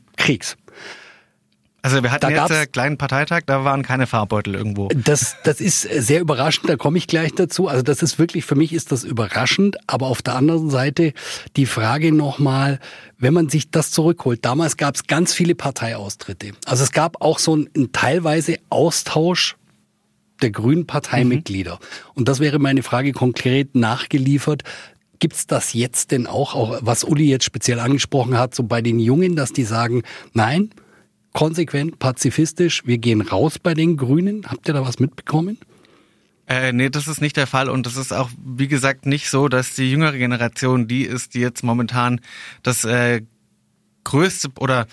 Also 1.83 2.03
wir 2.03 2.11
hatten 2.11 2.21
da 2.21 2.29
jetzt 2.29 2.51
einen 2.51 2.71
kleinen 2.71 2.97
Parteitag, 2.97 3.41
da 3.47 3.63
waren 3.63 3.81
keine 3.81 4.05
Farbbeutel 4.05 4.53
irgendwo. 4.53 4.89
Das, 4.89 5.35
das 5.43 5.59
ist 5.59 5.81
sehr 5.81 6.21
überraschend, 6.21 6.69
da 6.69 6.75
komme 6.75 6.99
ich 6.99 7.07
gleich 7.07 7.33
dazu. 7.33 7.67
Also 7.67 7.81
das 7.81 8.03
ist 8.03 8.19
wirklich, 8.19 8.45
für 8.45 8.53
mich 8.55 8.71
ist 8.71 8.91
das 8.91 9.03
überraschend, 9.03 9.77
aber 9.87 10.07
auf 10.07 10.21
der 10.21 10.35
anderen 10.35 10.69
Seite 10.69 11.13
die 11.55 11.65
Frage 11.65 12.11
nochmal, 12.11 12.79
wenn 13.17 13.33
man 13.33 13.49
sich 13.49 13.71
das 13.71 13.89
zurückholt, 13.89 14.45
damals 14.45 14.77
gab 14.77 14.95
es 14.95 15.07
ganz 15.07 15.33
viele 15.33 15.55
Parteiaustritte. 15.55 16.51
Also 16.65 16.83
es 16.83 16.91
gab 16.91 17.19
auch 17.21 17.39
so 17.39 17.53
einen, 17.53 17.91
teilweise 17.93 18.57
Austausch 18.69 19.55
der 20.41 20.51
grünen 20.51 20.87
Parteimitglieder. 20.87 21.75
Mhm. 21.75 22.11
Und 22.15 22.27
das 22.27 22.39
wäre 22.39 22.59
meine 22.59 22.83
Frage 22.83 23.11
konkret 23.11 23.75
nachgeliefert. 23.75 24.63
Gibt's 25.19 25.45
das 25.47 25.73
jetzt 25.73 26.11
denn 26.11 26.25
auch, 26.25 26.55
auch 26.55 26.79
was 26.81 27.03
Uli 27.03 27.29
jetzt 27.29 27.45
speziell 27.45 27.79
angesprochen 27.79 28.37
hat, 28.37 28.55
so 28.55 28.63
bei 28.63 28.81
den 28.81 28.99
Jungen, 28.99 29.35
dass 29.35 29.53
die 29.53 29.63
sagen, 29.63 30.01
nein, 30.33 30.71
konsequent 31.33 31.99
pazifistisch, 31.99 32.85
wir 32.85 32.97
gehen 32.97 33.21
raus 33.21 33.59
bei 33.59 33.73
den 33.73 33.97
Grünen. 33.97 34.45
Habt 34.47 34.67
ihr 34.67 34.73
da 34.73 34.85
was 34.85 34.99
mitbekommen? 34.99 35.57
Äh, 36.47 36.73
nee, 36.73 36.89
das 36.89 37.07
ist 37.07 37.21
nicht 37.21 37.37
der 37.37 37.47
Fall 37.47 37.69
und 37.69 37.85
das 37.85 37.95
ist 37.95 38.11
auch, 38.11 38.29
wie 38.43 38.67
gesagt, 38.67 39.05
nicht 39.05 39.29
so, 39.29 39.47
dass 39.47 39.75
die 39.75 39.89
jüngere 39.89 40.17
Generation 40.17 40.87
die 40.87 41.03
ist, 41.03 41.33
die 41.33 41.39
jetzt 41.39 41.63
momentan 41.63 42.19
das 42.63 42.83
äh, 42.83 43.21
größte 44.03 44.49
oder 44.59 44.87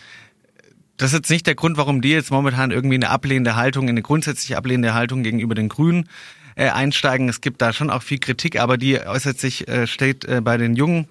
das 0.99 1.12
ist 1.12 1.19
jetzt 1.19 1.31
nicht 1.31 1.47
der 1.47 1.55
Grund, 1.55 1.76
warum 1.76 2.02
die 2.02 2.11
jetzt 2.11 2.31
momentan 2.31 2.71
irgendwie 2.71 2.97
eine 2.97 3.11
ablehnende 3.11 3.57
Haltung, 3.57 3.88
eine 3.88 4.02
grundsätzlich 4.02 4.57
ablehnende 4.57 4.95
Haltung 4.95 5.23
gegenüber 5.23 5.55
den 5.55 5.69
Grünen 5.69 6.09
äh, 6.57 6.69
einsteigen. 6.69 7.28
Es 7.28 7.40
gibt 7.40 7.62
da 7.62 7.73
schon 7.73 7.88
auch 7.88 8.02
viel 8.02 8.19
Kritik, 8.19 8.61
aber 8.61 8.76
die 8.76 9.00
äußert 9.00 9.38
sich, 9.38 9.69
äh, 9.69 9.87
steht 9.87 10.25
äh, 10.25 10.40
bei 10.43 10.57
den 10.57 10.76
Jungen 10.76 11.09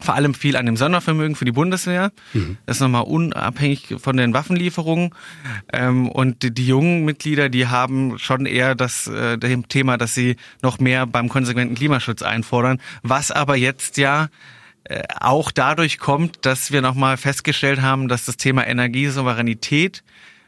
vor 0.00 0.14
allem 0.14 0.34
viel 0.34 0.56
an 0.56 0.66
dem 0.66 0.76
Sondervermögen 0.76 1.36
für 1.36 1.44
die 1.44 1.52
Bundeswehr. 1.52 2.12
Mhm. 2.32 2.58
Das 2.66 2.76
ist 2.76 2.80
nochmal 2.80 3.04
unabhängig 3.04 3.96
von 3.98 4.16
den 4.16 4.34
Waffenlieferungen. 4.34 5.10
Ähm, 5.72 6.08
und 6.08 6.42
die, 6.42 6.52
die, 6.52 6.66
jungen 6.66 7.04
Mitglieder, 7.04 7.48
die 7.48 7.66
haben 7.66 8.18
schon 8.18 8.46
eher 8.46 8.74
das 8.74 9.06
äh, 9.06 9.38
dem 9.38 9.68
Thema, 9.68 9.96
dass 9.96 10.14
sie 10.14 10.36
noch 10.62 10.78
mehr 10.78 11.06
beim 11.06 11.28
konsequenten 11.28 11.74
Klimaschutz 11.74 12.22
einfordern, 12.22 12.80
was 13.02 13.30
aber 13.30 13.56
jetzt 13.56 13.96
ja 13.96 14.28
auch 15.20 15.50
dadurch 15.50 15.98
kommt, 15.98 16.44
dass 16.44 16.70
wir 16.72 16.82
nochmal 16.82 17.16
festgestellt 17.16 17.82
haben, 17.82 18.08
dass 18.08 18.24
das 18.24 18.36
Thema 18.36 18.66
Energiesouveränität 18.66 20.02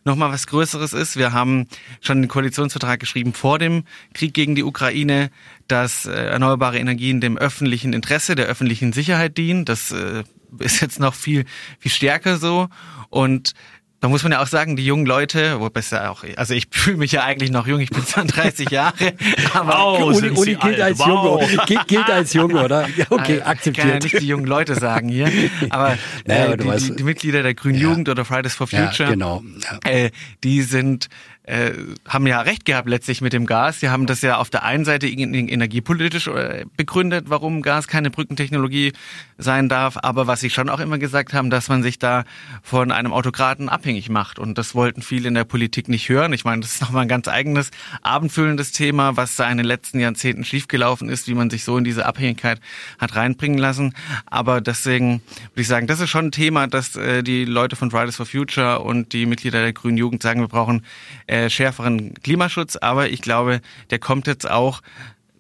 nochmal 0.05 0.33
was 0.33 0.47
Größeres 0.47 0.93
ist. 0.93 1.17
Wir 1.17 1.33
haben 1.33 1.67
schon 2.01 2.23
den 2.23 2.29
Koalitionsvertrag 2.29 2.99
geschrieben 2.99 3.35
vor 3.35 3.59
dem 3.59 3.85
Krieg 4.15 4.35
gegen 4.35 4.55
die 4.55 4.65
Ukraine, 4.65 5.31
dass 5.69 6.07
äh, 6.07 6.13
erneuerbare 6.13 6.79
Energien 6.79 7.21
dem 7.21 7.37
öffentlichen 7.37 7.93
Interesse, 7.93 8.35
der 8.35 8.47
öffentlichen 8.47 8.93
Sicherheit 8.93 9.37
dienen. 9.37 9.65
Das 9.65 9.91
äh, 9.91 10.25
ist 10.59 10.81
jetzt 10.81 10.99
noch 10.99 11.15
viel, 11.15 11.45
viel 11.79 11.91
stärker 11.91 12.39
so. 12.39 12.69
Und 13.11 13.53
da 14.01 14.09
muss 14.09 14.23
man 14.23 14.33
ja 14.33 14.41
auch 14.41 14.47
sagen, 14.47 14.77
die 14.77 14.85
jungen 14.85 15.07
Leute, 15.07 15.61
wo 15.61 15.69
besser 15.71 16.11
auch, 16.11 16.25
also 16.37 16.55
ich 16.55 16.69
fühle 16.71 16.99
mich 16.99 17.13
ja 17.13 17.25
eigentlich 17.25 17.51
noch 17.51 17.67
jung, 17.67 17.81
ich 17.81 17.91
bin 17.91 18.05
32 18.05 18.71
Jahre, 18.71 19.15
aber 19.55 19.73
wow, 19.73 20.17
Uli, 20.17 20.31
Uli 20.31 20.55
gilt, 20.55 20.81
als 20.81 20.99
wow. 21.01 21.43
jung, 21.43 21.67
gilt, 21.67 21.89
gilt 21.89 22.11
als 22.11 22.33
jung, 22.33 22.53
oder? 22.53 22.89
Okay, 23.11 23.41
akzeptiert. 23.41 23.67
Ich 23.67 23.77
kann 23.77 23.89
ja 23.89 23.99
nicht 23.99 24.21
die 24.21 24.27
jungen 24.27 24.47
Leute 24.47 24.75
sagen 24.75 25.09
hier, 25.09 25.31
aber, 25.71 25.99
naja, 26.27 26.53
äh, 26.53 26.57
die, 26.57 26.69
die, 26.69 26.97
die, 26.97 27.03
Mitglieder 27.03 27.43
der 27.43 27.55
Grünen 27.55 27.77
ja. 27.77 27.89
Jugend 27.89 28.09
oder 28.09 28.25
Fridays 28.25 28.55
for 28.55 28.67
Future, 28.67 29.05
ja, 29.05 29.11
genau. 29.11 29.43
Ja. 29.85 29.91
Äh, 29.91 30.11
die 30.45 30.63
sind 30.63 31.09
äh, 31.49 31.73
haben 32.07 32.27
ja 32.27 32.43
recht 32.43 32.67
gehabt 32.67 32.89
letztlich 32.89 33.23
mit 33.23 33.33
dem 33.33 33.47
Gas. 33.47 33.81
Sie 33.81 33.89
haben 33.89 34.07
das 34.07 34.21
ja 34.21 34.37
auf 34.37 34.51
der 34.51 34.65
einen 34.65 34.85
Seite 34.85 35.09
energiepolitisch 35.09 36.27
äh, 36.27 36.67
begründet, 36.77 37.27
warum 37.29 37.63
Gas 37.63 37.89
keine 37.89 38.11
Brückentechnologie 38.11 38.93
sein 39.39 39.71
darf, 39.71 39.97
aber 40.03 40.27
was 40.27 40.41
sie 40.41 40.51
schon 40.51 40.69
auch 40.69 40.79
immer 40.79 40.99
gesagt 40.99 41.33
haben, 41.33 41.49
dass 41.49 41.69
man 41.69 41.83
sich 41.83 41.99
da 41.99 42.25
von 42.63 42.93
einem 42.93 43.15
Autokraten 43.15 43.71
abhängig 43.71 44.11
macht. 44.11 44.39
Und 44.39 44.59
das 44.59 44.75
wollten 44.75 45.01
viele 45.01 45.29
in 45.29 45.35
der 45.35 45.45
Politik 45.45 45.89
nicht 45.89 46.09
hören. 46.11 46.35
Ich 46.35 46.45
meine, 46.45 46.61
das 46.61 46.75
ist 46.75 46.81
nochmal 46.83 47.03
ein 47.03 47.09
ganz 47.09 47.29
eigenes, 47.29 47.71
abendfüllendes 48.03 48.73
Thema, 48.73 49.17
was 49.17 49.37
da 49.37 49.51
in 49.51 49.57
den 49.57 49.67
letzten 49.67 50.01
Jahrzehnten 50.01 50.45
schiefgelaufen 50.45 51.09
ist, 51.09 51.29
wie 51.29 51.35
man 51.35 51.49
sich 51.49 51.65
so 51.65 51.79
in 51.79 51.85
diese 51.85 52.05
Abhängigkeit 52.05 52.61
hat 52.99 53.17
reinbringen 53.17 53.59
lassen. 53.59 53.95
Aber 54.27 54.61
deswegen 54.61 55.23
würde 55.53 55.63
ich 55.63 55.69
sagen, 55.69 55.87
das 55.87 56.01
ist 56.01 56.11
schon 56.11 56.27
ein 56.27 56.33
Thema, 56.33 56.67
dass 56.67 56.95
äh, 56.97 57.23
die 57.23 57.47
Leute 57.47 57.75
von 57.77 57.91
Fridays 57.91 58.17
for 58.17 58.27
Future 58.27 58.81
und 58.81 59.15
die 59.15 59.25
Mitglieder 59.25 59.63
der 59.63 59.73
Grünen 59.73 59.97
Jugend 59.97 60.23
sagen, 60.23 60.41
wir 60.41 60.49
brauchen 60.49 60.85
äh, 61.27 61.38
äh, 61.39 61.51
schärferen 61.51 62.15
Klimaschutz, 62.23 62.77
aber 62.77 63.09
ich 63.09 63.23
glaube, 63.23 63.61
der 63.91 63.99
kommt 63.99 64.27
jetzt 64.27 64.49
auch, 64.49 64.83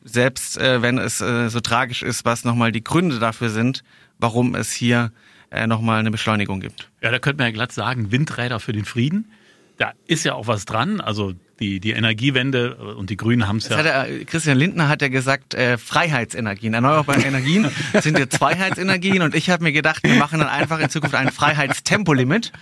selbst 0.04 0.58
äh, 0.58 0.82
wenn 0.82 0.98
es 0.98 1.20
äh, 1.20 1.48
so 1.48 1.60
tragisch 1.60 2.02
ist, 2.02 2.24
was 2.24 2.44
nochmal 2.44 2.72
die 2.72 2.82
Gründe 2.84 3.18
dafür 3.18 3.50
sind, 3.50 3.84
warum 4.18 4.54
es 4.54 4.72
hier 4.72 5.12
äh, 5.50 5.66
nochmal 5.66 6.00
eine 6.00 6.10
Beschleunigung 6.10 6.60
gibt. 6.60 6.90
Ja, 7.02 7.10
da 7.10 7.18
könnte 7.18 7.42
man 7.42 7.48
ja 7.48 7.52
glatt 7.52 7.72
sagen, 7.72 8.10
Windräder 8.10 8.60
für 8.60 8.72
den 8.72 8.84
Frieden. 8.84 9.30
Da 9.76 9.92
ist 10.06 10.24
ja 10.24 10.34
auch 10.34 10.46
was 10.46 10.64
dran. 10.64 11.00
Also 11.00 11.34
die, 11.60 11.80
die 11.80 11.90
Energiewende 11.90 12.76
und 12.76 13.10
die 13.10 13.16
Grünen 13.16 13.48
haben 13.48 13.56
es 13.56 13.68
ja. 13.68 13.78
Er, 13.78 14.24
Christian 14.24 14.58
Lindner 14.58 14.88
hat 14.88 15.02
ja 15.02 15.08
gesagt, 15.08 15.54
äh, 15.54 15.78
Freiheitsenergien. 15.78 16.74
Erneuerbare 16.74 17.22
Energien 17.22 17.70
sind 18.00 18.18
jetzt 18.18 18.36
Freiheitsenergien 18.36 19.22
und 19.22 19.34
ich 19.34 19.50
habe 19.50 19.64
mir 19.64 19.72
gedacht, 19.72 20.02
wir 20.02 20.14
machen 20.14 20.38
dann 20.38 20.48
einfach 20.48 20.78
in 20.78 20.88
Zukunft 20.90 21.14
ein 21.14 21.30
Freiheitstempolimit. 21.30 22.52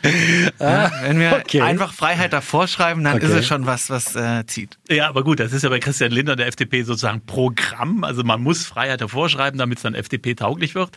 Ja, 0.58 0.90
wenn 1.02 1.18
wir 1.18 1.32
okay. 1.44 1.60
einfach 1.60 1.92
Freiheit 1.92 2.32
davor 2.32 2.68
schreiben, 2.68 3.04
dann 3.04 3.16
okay. 3.16 3.26
ist 3.26 3.32
es 3.32 3.46
schon 3.46 3.66
was, 3.66 3.90
was 3.90 4.16
äh, 4.16 4.46
zieht. 4.46 4.78
Ja, 4.88 5.08
aber 5.08 5.24
gut, 5.24 5.40
das 5.40 5.52
ist 5.52 5.62
ja 5.62 5.68
bei 5.68 5.78
Christian 5.78 6.12
Lindner 6.12 6.36
der 6.36 6.46
FDP 6.46 6.82
sozusagen 6.82 7.24
Programm. 7.26 8.04
Also 8.04 8.24
man 8.24 8.42
muss 8.42 8.64
Freiheit 8.64 9.00
davor 9.00 9.28
schreiben, 9.28 9.58
damit 9.58 9.78
es 9.78 9.82
dann 9.82 9.94
FDP 9.94 10.34
tauglich 10.34 10.74
wird. 10.74 10.90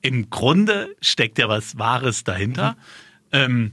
Im 0.00 0.30
Grunde 0.30 0.96
steckt 1.00 1.38
ja 1.38 1.48
was 1.48 1.78
Wahres 1.78 2.24
dahinter. 2.24 2.72
Mhm. 3.32 3.38
Ähm, 3.38 3.72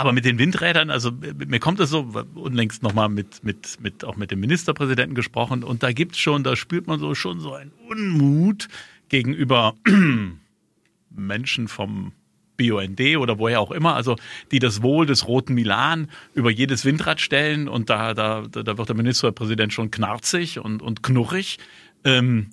aber 0.00 0.12
mit 0.12 0.24
den 0.24 0.38
Windrädern, 0.38 0.90
also 0.90 1.12
mir 1.12 1.60
kommt 1.60 1.78
es 1.80 1.90
so, 1.90 2.10
unlängst 2.34 2.82
nochmal 2.82 3.08
mit, 3.08 3.44
mit, 3.44 3.78
mit, 3.80 4.04
auch 4.04 4.16
mit 4.16 4.30
dem 4.30 4.40
Ministerpräsidenten 4.40 5.14
gesprochen 5.14 5.62
und 5.62 5.82
da 5.82 5.92
gibt's 5.92 6.18
schon, 6.18 6.42
da 6.42 6.56
spürt 6.56 6.86
man 6.86 6.98
so 6.98 7.14
schon 7.14 7.40
so 7.40 7.54
einen 7.54 7.72
Unmut 7.88 8.68
gegenüber 9.08 9.74
Menschen 11.10 11.68
vom 11.68 12.12
BUND 12.56 13.00
oder 13.16 13.38
woher 13.38 13.60
auch 13.60 13.70
immer, 13.70 13.94
also 13.94 14.16
die 14.50 14.58
das 14.58 14.82
Wohl 14.82 15.06
des 15.06 15.26
roten 15.26 15.54
Milan 15.54 16.08
über 16.34 16.50
jedes 16.50 16.84
Windrad 16.84 17.20
stellen 17.20 17.68
und 17.68 17.90
da, 17.90 18.14
da, 18.14 18.42
da 18.42 18.78
wird 18.78 18.88
der 18.88 18.96
Ministerpräsident 18.96 19.72
schon 19.72 19.90
knarzig 19.90 20.58
und, 20.58 20.82
und 20.82 21.02
knurrig. 21.02 21.58
Ähm, 22.04 22.50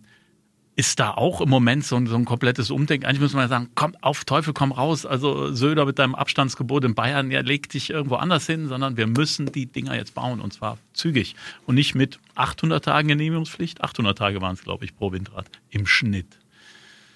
ist 0.77 0.99
da 0.99 1.11
auch 1.11 1.41
im 1.41 1.49
Moment 1.49 1.83
so 1.83 1.95
ein, 1.95 2.05
so 2.05 2.15
ein 2.15 2.23
komplettes 2.23 2.69
Umdenken. 2.69 3.07
Eigentlich 3.07 3.19
muss 3.19 3.33
man 3.33 3.41
ja 3.41 3.47
sagen, 3.47 3.69
komm 3.73 3.95
auf 3.99 4.25
Teufel, 4.25 4.53
komm 4.53 4.71
raus. 4.71 5.07
Also 5.07 5.51
Söder 5.51 5.85
mit 5.85 5.97
deinem 5.97 6.13
Abstandsgebot 6.13 6.85
in 6.85 6.93
Bayern, 6.93 7.31
ja, 7.31 7.41
leg 7.41 7.67
dich 7.67 7.89
irgendwo 7.89 8.15
anders 8.15 8.45
hin, 8.45 8.67
sondern 8.67 8.95
wir 8.95 9.07
müssen 9.07 9.51
die 9.51 9.65
Dinger 9.65 9.95
jetzt 9.95 10.13
bauen 10.13 10.39
und 10.39 10.53
zwar 10.53 10.77
zügig 10.93 11.35
und 11.65 11.73
nicht 11.73 11.95
mit 11.95 12.19
800 12.35 12.85
Tagen 12.85 13.07
Genehmigungspflicht. 13.07 13.83
800 13.83 14.15
Tage 14.15 14.39
waren 14.39 14.53
es, 14.53 14.63
glaube 14.63 14.85
ich, 14.85 14.95
pro 14.95 15.11
Windrad 15.11 15.47
im 15.71 15.87
Schnitt. 15.87 16.37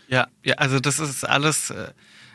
Ja, 0.08 0.27
ja, 0.44 0.56
also 0.56 0.80
das 0.80 1.00
ist 1.00 1.24
alles 1.24 1.70
äh, 1.70 1.91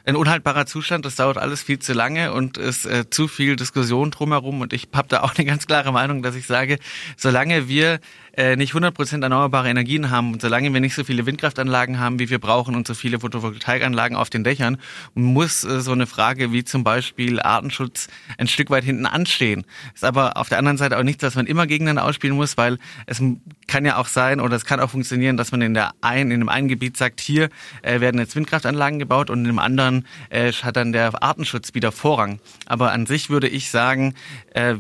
ein 0.06 0.14
unhaltbarer 0.14 0.66
Zustand. 0.66 1.04
Das 1.04 1.16
dauert 1.16 1.38
alles 1.38 1.62
viel 1.62 1.80
zu 1.80 1.92
lange 1.92 2.32
und 2.32 2.56
ist 2.56 2.86
äh, 2.86 3.10
zu 3.10 3.26
viel 3.26 3.56
Diskussion 3.56 4.12
drumherum. 4.12 4.60
Und 4.60 4.72
ich 4.72 4.88
habe 4.94 5.08
da 5.08 5.22
auch 5.22 5.34
eine 5.36 5.44
ganz 5.44 5.66
klare 5.66 5.92
Meinung, 5.92 6.22
dass 6.22 6.36
ich 6.36 6.46
sage, 6.46 6.78
solange 7.16 7.68
wir 7.68 7.98
äh, 8.36 8.56
nicht 8.56 8.74
100% 8.74 9.22
erneuerbare 9.22 9.68
Energien 9.68 10.10
haben 10.10 10.32
und 10.32 10.42
solange 10.42 10.72
wir 10.72 10.80
nicht 10.80 10.94
so 10.94 11.04
viele 11.04 11.26
Windkraftanlagen 11.26 11.98
haben, 11.98 12.18
wie 12.18 12.30
wir 12.30 12.38
brauchen 12.38 12.74
und 12.74 12.86
so 12.86 12.94
viele 12.94 13.20
Photovoltaikanlagen 13.20 14.16
auf 14.16 14.30
den 14.30 14.44
Dächern, 14.44 14.78
muss 15.14 15.64
äh, 15.64 15.80
so 15.80 15.92
eine 15.92 16.06
Frage 16.06 16.52
wie 16.52 16.64
zum 16.64 16.84
Beispiel 16.84 17.40
Artenschutz 17.40 18.08
ein 18.38 18.46
Stück 18.46 18.70
weit 18.70 18.84
hinten 18.84 19.06
anstehen. 19.06 19.64
Ist 19.94 20.04
aber 20.04 20.36
auf 20.36 20.48
der 20.48 20.58
anderen 20.58 20.76
Seite 20.76 20.98
auch 20.98 21.02
nichts, 21.02 21.22
was 21.22 21.34
man 21.34 21.46
immer 21.46 21.66
gegeneinander 21.66 22.04
ausspielen 22.04 22.36
muss, 22.36 22.56
weil 22.56 22.78
es 23.06 23.22
kann 23.66 23.84
ja 23.84 23.96
auch 23.96 24.08
sein 24.08 24.40
oder 24.40 24.56
es 24.56 24.64
kann 24.64 24.80
auch 24.80 24.90
funktionieren, 24.90 25.36
dass 25.36 25.52
man 25.52 25.62
in 25.62 25.74
der 25.74 25.92
einen, 26.00 26.30
in 26.30 26.40
dem 26.40 26.48
einen 26.48 26.68
Gebiet 26.68 26.96
sagt, 26.96 27.20
hier 27.20 27.48
äh, 27.82 28.00
werden 28.00 28.20
jetzt 28.20 28.36
Windkraftanlagen 28.36 28.98
gebaut 28.98 29.30
und 29.30 29.40
in 29.40 29.44
dem 29.44 29.58
anderen 29.58 30.06
äh, 30.30 30.52
hat 30.52 30.76
dann 30.76 30.92
der 30.92 31.22
Artenschutz 31.22 31.74
wieder 31.74 31.92
Vorrang. 31.92 32.40
Aber 32.66 32.92
an 32.92 33.06
sich 33.06 33.30
würde 33.30 33.48
ich 33.48 33.70
sagen, 33.70 34.14
äh, 34.54 34.76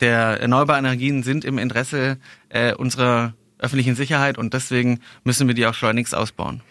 der 0.00 0.40
erneuerbaren 0.40 0.84
Energien 0.84 1.22
sind 1.22 1.44
im 1.44 1.58
Interesse 1.58 2.18
äh, 2.48 2.74
unserer 2.74 3.34
öffentlichen 3.58 3.94
Sicherheit 3.94 4.38
und 4.38 4.54
deswegen 4.54 5.00
müssen 5.24 5.48
wir 5.48 5.54
die 5.54 5.66
auch 5.66 5.74
schleunigst 5.74 6.14
ausbauen. 6.14 6.62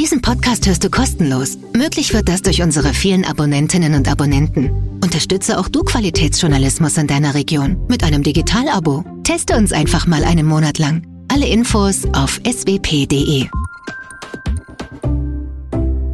Diesen 0.00 0.22
Podcast 0.22 0.66
hörst 0.66 0.82
du 0.82 0.90
kostenlos. 0.90 1.58
Möglich 1.76 2.14
wird 2.14 2.28
das 2.28 2.42
durch 2.42 2.62
unsere 2.62 2.94
vielen 2.94 3.24
Abonnentinnen 3.24 3.94
und 3.94 4.08
Abonnenten. 4.08 4.98
Unterstütze 5.04 5.58
auch 5.58 5.68
du 5.68 5.82
Qualitätsjournalismus 5.82 6.96
in 6.96 7.06
deiner 7.06 7.34
Region 7.34 7.86
mit 7.86 8.02
einem 8.02 8.22
Digital-Abo. 8.22 9.04
Teste 9.24 9.56
uns 9.56 9.72
einfach 9.72 10.06
mal 10.06 10.24
einen 10.24 10.46
Monat 10.46 10.78
lang. 10.78 11.06
Alle 11.28 11.46
Infos 11.46 12.06
auf 12.12 12.40
swp.de. 12.44 13.46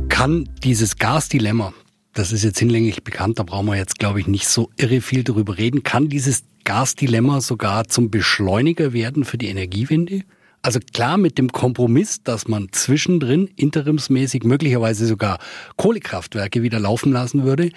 Kann 0.09 0.49
dieses 0.65 0.99
Gasdilemma, 0.99 1.73
das 2.17 2.33
ist 2.33 2.45
jetzt 2.45 2.59
hinlänglich 2.59 3.05
bekannt, 3.05 3.39
da 3.39 3.43
brauchen 3.43 3.67
wir 3.67 3.77
jetzt, 3.77 3.99
glaube 3.99 4.21
ich, 4.21 4.27
nicht 4.27 4.49
so 4.49 4.71
irre 4.77 5.01
viel 5.01 5.23
darüber 5.23 5.59
reden. 5.59 5.83
Kann 5.83 6.09
dieses 6.09 6.45
Gasdilemma 6.65 7.41
sogar 7.41 7.89
zum 7.89 8.11
Beschleuniger 8.11 8.93
werden 8.95 9.25
für 9.25 9.37
die 9.37 9.49
Energiewende? 9.49 10.23
Also 10.63 10.81
klar 10.81 11.19
mit 11.19 11.37
dem 11.37 11.53
Kompromiss, 11.53 12.23
dass 12.23 12.49
man 12.49 12.69
zwischendrin 12.73 13.49
interimsmäßig 13.57 14.45
möglicherweise 14.45 15.07
sogar 15.07 15.39
Kohlekraftwerke 15.77 16.63
wieder 16.63 16.81
laufen 16.81 17.13
lassen 17.13 17.45
würde, 17.45 17.71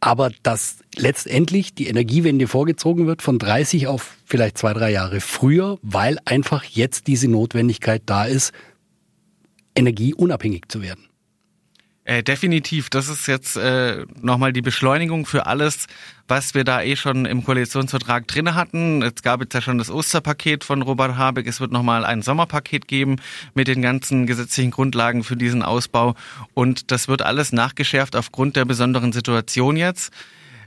aber 0.00 0.30
dass 0.42 0.78
letztendlich 0.96 1.74
die 1.74 1.88
Energiewende 1.88 2.46
vorgezogen 2.46 3.06
wird 3.06 3.20
von 3.20 3.38
30 3.38 3.88
auf 3.88 4.16
vielleicht 4.24 4.58
zwei, 4.58 4.72
drei 4.72 4.92
Jahre 4.92 5.20
früher, 5.20 5.78
weil 5.82 6.18
einfach 6.24 6.64
jetzt 6.64 7.08
diese 7.08 7.28
Notwendigkeit 7.28 8.02
da 8.06 8.24
ist, 8.24 8.52
energieunabhängig 9.74 10.68
zu 10.68 10.82
werden. 10.82 11.11
Äh, 12.04 12.24
definitiv. 12.24 12.90
Das 12.90 13.08
ist 13.08 13.28
jetzt 13.28 13.56
äh, 13.56 14.04
nochmal 14.20 14.52
die 14.52 14.60
Beschleunigung 14.60 15.24
für 15.24 15.46
alles, 15.46 15.86
was 16.26 16.52
wir 16.52 16.64
da 16.64 16.82
eh 16.82 16.96
schon 16.96 17.26
im 17.26 17.44
Koalitionsvertrag 17.44 18.26
drin 18.26 18.56
hatten. 18.56 19.02
Es 19.02 19.22
gab 19.22 19.40
jetzt 19.40 19.54
ja 19.54 19.60
schon 19.60 19.78
das 19.78 19.88
Osterpaket 19.88 20.64
von 20.64 20.82
Robert 20.82 21.16
Habeck. 21.16 21.46
Es 21.46 21.60
wird 21.60 21.70
nochmal 21.70 22.04
ein 22.04 22.22
Sommerpaket 22.22 22.88
geben 22.88 23.16
mit 23.54 23.68
den 23.68 23.82
ganzen 23.82 24.26
gesetzlichen 24.26 24.72
Grundlagen 24.72 25.22
für 25.22 25.36
diesen 25.36 25.62
Ausbau. 25.62 26.16
Und 26.54 26.90
das 26.90 27.06
wird 27.06 27.22
alles 27.22 27.52
nachgeschärft 27.52 28.16
aufgrund 28.16 28.56
der 28.56 28.64
besonderen 28.64 29.12
Situation 29.12 29.76
jetzt. 29.76 30.12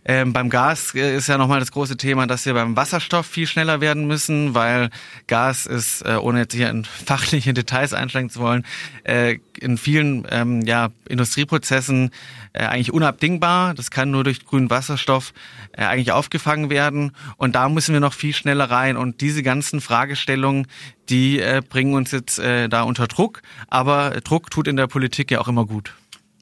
Ähm, 0.07 0.33
beim 0.33 0.51
Gas 0.51 0.93
äh, 0.93 1.15
ist 1.15 1.27
ja 1.27 1.37
nochmal 1.39 1.59
das 1.59 1.71
große 1.71 1.97
Thema, 1.97 2.27
dass 2.27 2.45
wir 2.45 2.53
beim 2.53 2.75
Wasserstoff 2.75 3.25
viel 3.25 3.47
schneller 3.47 3.81
werden 3.81 4.05
müssen, 4.05 4.53
weil 4.53 4.91
Gas 5.25 5.65
ist, 5.65 6.03
äh, 6.03 6.15
ohne 6.15 6.41
jetzt 6.41 6.53
hier 6.53 6.69
in 6.69 6.85
fachliche 7.05 7.53
Details 7.55 7.93
einsteigen 7.93 8.29
zu 8.29 8.39
wollen, 8.39 8.65
äh, 9.03 9.39
in 9.59 9.77
vielen 9.79 10.27
ähm, 10.29 10.61
ja, 10.61 10.89
Industrieprozessen 11.09 12.11
äh, 12.53 12.65
eigentlich 12.65 12.93
unabdingbar. 12.93 13.73
Das 13.73 13.89
kann 13.89 14.11
nur 14.11 14.23
durch 14.23 14.45
grünen 14.45 14.69
Wasserstoff 14.69 15.33
äh, 15.71 15.83
eigentlich 15.83 16.11
aufgefangen 16.11 16.69
werden. 16.69 17.11
Und 17.37 17.55
da 17.55 17.67
müssen 17.67 17.93
wir 17.93 17.99
noch 17.99 18.13
viel 18.13 18.33
schneller 18.33 18.69
rein. 18.69 18.97
Und 18.97 19.21
diese 19.21 19.41
ganzen 19.41 19.81
Fragestellungen, 19.81 20.67
die 21.09 21.39
äh, 21.39 21.63
bringen 21.67 21.95
uns 21.95 22.11
jetzt 22.11 22.37
äh, 22.37 22.69
da 22.69 22.83
unter 22.83 23.07
Druck. 23.07 23.41
Aber 23.69 24.11
Druck 24.23 24.51
tut 24.51 24.67
in 24.67 24.77
der 24.77 24.87
Politik 24.87 25.31
ja 25.31 25.41
auch 25.41 25.47
immer 25.47 25.65
gut. 25.65 25.93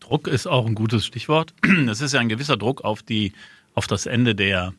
Druck 0.04 0.28
ist 0.28 0.48
auch 0.48 0.66
ein 0.66 0.76
gutes 0.76 1.06
Stichwort. 1.06 1.54
Es 1.90 2.02
ist 2.02 2.14
ja 2.14 2.20
ein 2.20 2.30
gewisser 2.30 2.58
Druck 2.58 2.84
auf 2.84 3.02
die, 3.04 3.32
auf 3.74 3.88
das 3.88 4.06
Ende 4.06 4.36
der 4.36 4.74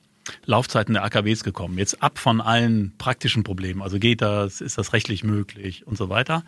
Laufzeiten 0.45 0.95
der 0.95 1.05
AKWs 1.05 1.45
gekommen. 1.45 1.79
Jetzt 1.79 2.03
ab 2.03 2.19
von 2.19 2.41
allen 2.41 2.93
praktischen 2.99 3.43
Problemen. 3.43 3.83
Also 3.83 3.99
geht 3.99 4.21
das, 4.21 4.61
ist 4.61 4.79
das 4.79 4.93
rechtlich 4.93 5.25
möglich 5.25 5.87
und 5.87 5.97
so 5.97 6.09
weiter. 6.09 6.45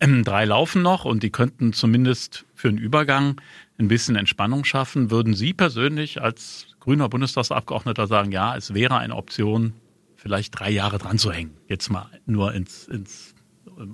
Ähm, 0.00 0.24
drei 0.24 0.46
laufen 0.46 0.80
noch 0.82 1.04
und 1.04 1.22
die 1.22 1.30
könnten 1.30 1.74
zumindest 1.74 2.46
für 2.54 2.68
einen 2.68 2.78
Übergang 2.78 3.40
ein 3.78 3.88
bisschen 3.88 4.16
Entspannung 4.16 4.64
schaffen. 4.64 5.10
Würden 5.10 5.34
Sie 5.34 5.52
persönlich 5.52 6.22
als 6.22 6.66
grüner 6.80 7.08
Bundestagsabgeordneter 7.10 8.06
sagen, 8.06 8.32
ja, 8.32 8.56
es 8.56 8.72
wäre 8.72 8.96
eine 8.96 9.14
Option, 9.14 9.74
vielleicht 10.16 10.58
drei 10.58 10.70
Jahre 10.70 10.96
dran 10.96 11.18
zu 11.18 11.32
hängen? 11.32 11.56
Jetzt 11.68 11.90
mal 11.90 12.08
nur 12.24 12.54
ins, 12.54 12.88
ins 12.88 13.34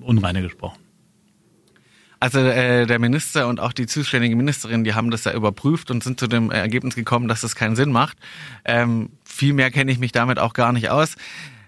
Unreine 0.01 0.43
gesprochen. 0.43 0.86
Also 2.19 2.39
äh, 2.39 2.87
der 2.87 2.99
Minister 2.99 3.47
und 3.47 3.61
auch 3.61 3.73
die 3.73 3.87
zuständige 3.87 4.37
Ministerin, 4.37 4.85
die 4.85 4.95
haben 4.95 5.11
das 5.11 5.25
ja 5.25 5.35
überprüft 5.35 5.91
und 5.91 6.03
sind 6.03 6.19
zu 6.19 6.27
dem 6.27 6.51
Ergebnis 6.51 6.95
gekommen, 6.95 7.29
dass 7.29 7.43
das 7.43 7.55
keinen 7.55 7.77
Sinn 7.77 7.93
macht. 7.93 8.17
Ähm, 8.65 9.11
viel 9.25 9.53
mehr 9.53 9.71
kenne 9.71 9.93
ich 9.93 9.99
mich 9.99 10.13
damit 10.13 10.39
auch 10.39 10.55
gar 10.55 10.73
nicht 10.73 10.89
aus. 10.89 11.17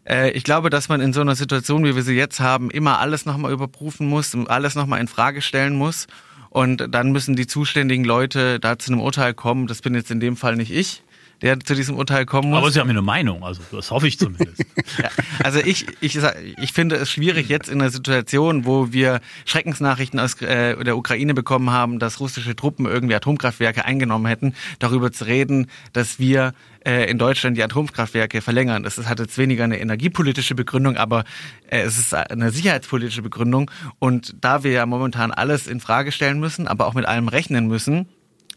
Äh, 0.09 0.31
ich 0.31 0.45
glaube, 0.45 0.71
dass 0.71 0.89
man 0.89 1.01
in 1.01 1.13
so 1.13 1.21
einer 1.21 1.35
Situation, 1.35 1.85
wie 1.85 1.95
wir 1.95 2.03
sie 2.03 2.15
jetzt 2.15 2.41
haben, 2.41 2.71
immer 2.71 2.99
alles 2.99 3.27
nochmal 3.27 3.53
überprüfen 3.53 4.09
muss, 4.09 4.35
alles 4.47 4.75
nochmal 4.75 5.01
in 5.01 5.09
Frage 5.09 5.43
stellen 5.43 5.77
muss. 5.77 6.07
Und 6.51 6.95
dann 6.95 7.13
müssen 7.13 7.37
die 7.37 7.47
zuständigen 7.47 8.07
Leute 8.07 8.59
da 8.59 8.79
zu 8.79 8.91
einem 8.91 9.03
Urteil 9.03 9.35
kommen. 9.35 9.67
Das 9.67 9.83
bin 9.83 9.95
jetzt 9.95 10.11
in 10.11 10.19
dem 10.19 10.35
Fall 10.35 10.57
nicht 10.57 10.71
ich 10.71 11.03
der 11.43 11.61
zu 11.61 11.75
diesem 11.75 11.97
Urteil 11.97 12.27
kommen 12.27 12.51
muss. 12.51 12.59
Aber 12.59 12.71
Sie 12.71 12.81
haben 12.81 12.89
ja 12.89 12.93
eine 12.93 13.03
Meinung, 13.03 13.45
also 13.45 13.63
das 13.71 13.91
hoffe 13.91 14.09
ich 14.09 14.19
zumindest. 14.19 14.65
ja, 14.99 15.09
also 15.43 15.61
ich, 15.61 15.87
ich, 16.01 16.19
ich 16.61 16.73
finde 16.73 16.97
es 16.97 17.11
schwierig 17.11 17.49
jetzt 17.49 17.69
in 17.69 17.81
einer 17.81 17.91
Situation, 17.91 18.65
wo 18.65 18.93
wir 18.93 19.21
Schreckensnachrichten 19.45 20.19
aus 20.19 20.41
äh, 20.43 20.83
der 20.83 20.97
Ukraine 20.97 21.35
bekommen 21.35 21.71
haben, 21.71 21.99
dass 21.99 22.21
russische 22.21 22.57
Truppen 22.57 22.87
irgendwie 22.87 23.15
Atomkraftwerke 23.15 23.85
eingenommen 23.85 24.27
hätten, 24.27 24.55
darüber 24.79 25.13
zu 25.13 25.27
reden, 25.27 25.69
dass 25.93 26.19
wir 26.19 26.55
äh, 26.85 27.11
in 27.11 27.19
Deutschland 27.19 27.57
die 27.57 27.63
Atomkraftwerke 27.63 28.41
verlängern. 28.41 28.83
Das 28.83 28.99
hat 28.99 29.19
jetzt 29.21 29.39
weniger 29.39 29.65
eine 29.65 29.79
energiepolitische 29.79 30.55
Begründung, 30.55 30.97
aber 30.97 31.25
äh, 31.69 31.81
es 31.81 31.99
ist 31.99 32.15
eine 32.15 32.51
sicherheitspolitische 32.51 33.23
Begründung. 33.23 33.71
Und 33.99 34.35
da 34.41 34.65
wir 34.65 34.73
ja 34.73 34.87
momentan 34.87 35.31
alles 35.31 35.67
in 35.67 35.81
Frage 35.81 36.13
stellen 36.13 36.41
müssen, 36.41 36.67
aber 36.67 36.87
auch 36.87 36.95
mit 36.95 37.07
allem 37.07 37.29
rechnen 37.29 37.69
müssen, 37.69 38.09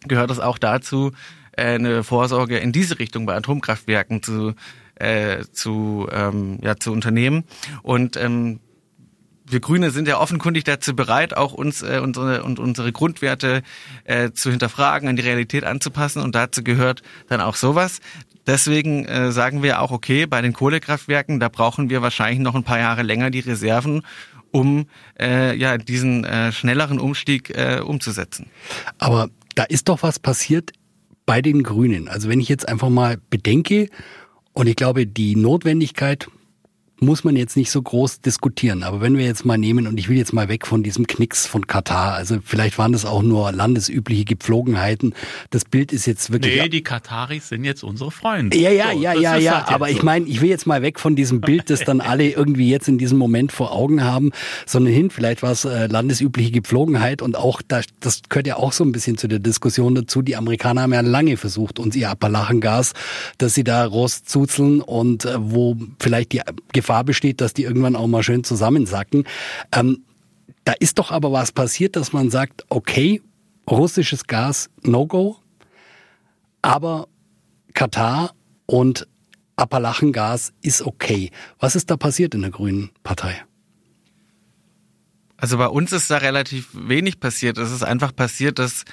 gehört 0.07 0.31
es 0.31 0.39
auch 0.39 0.57
dazu, 0.57 1.11
eine 1.57 2.03
Vorsorge 2.03 2.57
in 2.57 2.71
diese 2.71 2.99
Richtung 2.99 3.25
bei 3.25 3.35
Atomkraftwerken 3.35 4.23
zu, 4.23 4.53
äh, 4.95 5.43
zu, 5.51 6.07
ähm, 6.11 6.59
ja, 6.61 6.77
zu 6.77 6.91
unternehmen. 6.91 7.43
Und 7.83 8.17
ähm, 8.17 8.59
wir 9.45 9.59
Grüne 9.59 9.91
sind 9.91 10.07
ja 10.07 10.19
offenkundig 10.19 10.63
dazu 10.63 10.95
bereit, 10.95 11.35
auch 11.35 11.53
uns 11.53 11.81
äh, 11.81 11.99
unsere 12.01 12.43
und 12.43 12.59
unsere 12.59 12.91
Grundwerte 12.91 13.63
äh, 14.05 14.31
zu 14.31 14.49
hinterfragen, 14.49 15.09
an 15.09 15.15
die 15.15 15.23
Realität 15.23 15.63
anzupassen. 15.63 16.21
Und 16.21 16.35
dazu 16.35 16.63
gehört 16.63 17.01
dann 17.27 17.41
auch 17.41 17.55
sowas. 17.55 17.99
Deswegen 18.47 19.05
äh, 19.05 19.31
sagen 19.31 19.61
wir 19.61 19.81
auch, 19.81 19.91
okay, 19.91 20.25
bei 20.25 20.41
den 20.41 20.53
Kohlekraftwerken, 20.53 21.39
da 21.39 21.49
brauchen 21.49 21.89
wir 21.89 22.01
wahrscheinlich 22.01 22.39
noch 22.39 22.55
ein 22.55 22.63
paar 22.63 22.79
Jahre 22.79 23.03
länger 23.03 23.29
die 23.29 23.41
Reserven, 23.41 24.03
um 24.51 24.87
äh, 25.19 25.55
ja 25.55 25.77
diesen 25.77 26.23
äh, 26.23 26.51
schnelleren 26.51 26.99
Umstieg 26.99 27.49
äh, 27.51 27.81
umzusetzen. 27.81 28.47
Aber 28.97 29.29
da 29.55 29.63
ist 29.63 29.89
doch 29.89 30.01
was 30.01 30.17
passiert 30.17 30.71
bei 31.31 31.41
den 31.41 31.63
Grünen. 31.63 32.09
Also 32.09 32.27
wenn 32.27 32.41
ich 32.41 32.49
jetzt 32.49 32.67
einfach 32.67 32.89
mal 32.89 33.17
bedenke, 33.29 33.87
und 34.51 34.67
ich 34.67 34.75
glaube, 34.75 35.07
die 35.07 35.37
Notwendigkeit 35.37 36.27
muss 37.03 37.23
man 37.23 37.35
jetzt 37.35 37.57
nicht 37.57 37.71
so 37.71 37.81
groß 37.81 38.21
diskutieren. 38.21 38.83
Aber 38.83 39.01
wenn 39.01 39.17
wir 39.17 39.25
jetzt 39.25 39.43
mal 39.43 39.57
nehmen, 39.57 39.87
und 39.87 39.99
ich 39.99 40.07
will 40.07 40.17
jetzt 40.17 40.33
mal 40.33 40.49
weg 40.49 40.67
von 40.67 40.83
diesem 40.83 41.07
Knicks 41.07 41.47
von 41.47 41.65
Katar, 41.65 42.13
also 42.13 42.37
vielleicht 42.45 42.77
waren 42.77 42.93
das 42.93 43.05
auch 43.05 43.23
nur 43.23 43.51
landesübliche 43.51 44.23
Gepflogenheiten. 44.23 45.15
Das 45.49 45.65
Bild 45.65 45.93
ist 45.93 46.05
jetzt 46.05 46.31
wirklich. 46.31 46.61
Nee, 46.61 46.69
die 46.69 46.83
Kataris 46.83 47.49
sind 47.49 47.63
jetzt 47.63 47.83
unsere 47.83 48.11
Freunde. 48.11 48.55
Ja, 48.55 48.69
ja, 48.69 48.91
so, 48.93 49.01
ja, 49.01 49.13
ja, 49.15 49.35
ja. 49.35 49.65
Halt 49.65 49.73
aber 49.73 49.87
so. 49.87 49.95
ich 49.95 50.03
meine, 50.03 50.27
ich 50.27 50.41
will 50.41 50.49
jetzt 50.49 50.67
mal 50.67 50.83
weg 50.83 50.99
von 50.99 51.15
diesem 51.15 51.41
Bild, 51.41 51.71
das 51.71 51.83
dann 51.83 52.01
alle 52.01 52.29
irgendwie 52.29 52.69
jetzt 52.69 52.87
in 52.87 52.99
diesem 52.99 53.17
Moment 53.17 53.51
vor 53.51 53.71
Augen 53.71 54.03
haben, 54.03 54.31
sondern 54.67 54.93
hin, 54.93 55.09
vielleicht 55.09 55.41
war 55.41 55.53
es 55.53 55.65
äh, 55.65 55.87
landesübliche 55.87 56.51
Gepflogenheit 56.51 57.23
und 57.23 57.35
auch, 57.35 57.63
das, 57.67 57.85
das 57.99 58.21
gehört 58.29 58.45
ja 58.45 58.57
auch 58.57 58.73
so 58.73 58.83
ein 58.83 58.91
bisschen 58.91 59.17
zu 59.17 59.27
der 59.27 59.39
Diskussion 59.39 59.95
dazu. 59.95 60.21
Die 60.21 60.35
Amerikaner 60.35 60.83
haben 60.83 60.93
ja 60.93 61.01
lange 61.01 61.35
versucht, 61.35 61.79
uns 61.79 61.95
ihr 61.95 62.11
Appalachengas, 62.11 62.93
dass 63.39 63.55
sie 63.55 63.63
da 63.63 63.83
rauszuzeln 63.85 64.81
und 64.81 65.25
äh, 65.25 65.33
wo 65.39 65.75
vielleicht 65.99 66.33
die 66.33 66.41
Gefahr 66.73 66.90
Gefahr 66.91 67.05
besteht, 67.05 67.39
dass 67.39 67.53
die 67.53 67.63
irgendwann 67.63 67.95
auch 67.95 68.07
mal 68.07 68.21
schön 68.21 68.43
zusammensacken. 68.43 69.23
Ähm, 69.71 70.03
da 70.65 70.73
ist 70.73 70.99
doch 70.99 71.09
aber 71.09 71.31
was 71.31 71.53
passiert, 71.53 71.95
dass 71.95 72.11
man 72.11 72.29
sagt, 72.29 72.65
okay, 72.67 73.21
russisches 73.69 74.27
Gas, 74.27 74.69
no-go, 74.83 75.37
aber 76.61 77.07
Katar 77.73 78.33
und 78.65 79.07
Appalachengas 79.55 80.51
ist 80.61 80.81
okay. 80.81 81.31
Was 81.59 81.77
ist 81.77 81.89
da 81.89 81.95
passiert 81.95 82.35
in 82.35 82.41
der 82.41 82.51
Grünen 82.51 82.89
Partei? 83.03 83.41
Also 85.37 85.57
bei 85.57 85.67
uns 85.67 85.93
ist 85.93 86.11
da 86.11 86.17
relativ 86.17 86.67
wenig 86.73 87.21
passiert. 87.21 87.57
Es 87.57 87.71
ist 87.71 87.83
einfach 87.83 88.13
passiert, 88.13 88.59
dass 88.59 88.83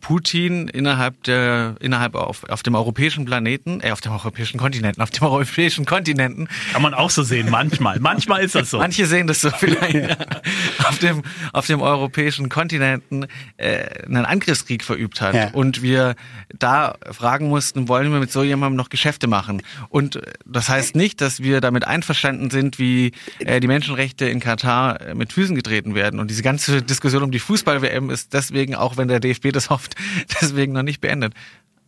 Putin 0.00 0.68
innerhalb 0.68 1.22
der 1.24 1.76
innerhalb 1.80 2.14
auf, 2.14 2.44
auf 2.44 2.62
dem 2.62 2.74
europäischen 2.74 3.24
Planeten, 3.24 3.80
äh, 3.80 3.92
auf 3.92 4.00
dem 4.00 4.12
europäischen 4.12 4.58
Kontinenten, 4.58 5.02
auf 5.02 5.10
dem 5.10 5.24
europäischen 5.24 5.84
Kontinenten. 5.86 6.48
Kann 6.72 6.82
man 6.82 6.94
auch 6.94 7.10
so 7.10 7.22
sehen, 7.22 7.48
manchmal. 7.50 8.00
Manchmal 8.08 8.42
ist 8.42 8.54
das 8.54 8.70
so. 8.70 8.78
Manche 8.78 9.06
sehen 9.06 9.26
das 9.26 9.40
so 9.40 9.50
vielleicht. 9.50 9.94
Ja. 9.94 10.16
auf 10.88 10.98
dem 10.98 11.22
auf 11.52 11.66
dem 11.66 11.80
europäischen 11.80 12.48
Kontinenten 12.48 13.26
äh, 13.56 14.04
einen 14.04 14.24
Angriffskrieg 14.24 14.82
verübt 14.82 15.20
hat 15.20 15.34
ja. 15.34 15.50
und 15.52 15.82
wir 15.82 16.16
da 16.58 16.94
fragen 17.10 17.48
mussten, 17.48 17.88
wollen 17.88 18.10
wir 18.12 18.20
mit 18.20 18.32
so 18.32 18.42
jemandem 18.42 18.76
noch 18.76 18.88
Geschäfte 18.88 19.26
machen? 19.26 19.62
Und 19.88 20.20
das 20.44 20.68
heißt 20.68 20.96
nicht, 20.96 21.20
dass 21.20 21.42
wir 21.42 21.60
damit 21.60 21.86
einverstanden 21.86 22.50
sind, 22.50 22.78
wie 22.78 23.12
äh, 23.40 23.60
die 23.60 23.66
Menschenrechte 23.66 24.28
in 24.28 24.40
Katar 24.40 25.00
äh, 25.00 25.14
mit 25.14 25.32
Füßen 25.32 25.54
getreten 25.54 25.94
werden. 25.94 26.20
Und 26.20 26.30
diese 26.30 26.42
ganze 26.42 26.82
Diskussion 26.82 27.22
um 27.22 27.30
die 27.30 27.38
Fußball-WM 27.38 28.10
ist 28.10 28.32
deswegen, 28.32 28.74
auch 28.74 28.96
wenn 28.96 29.08
der 29.08 29.20
DFB 29.20 29.52
das 29.52 29.67
hofft, 29.70 29.94
deswegen 30.40 30.72
noch 30.72 30.82
nicht 30.82 31.00
beendet. 31.00 31.34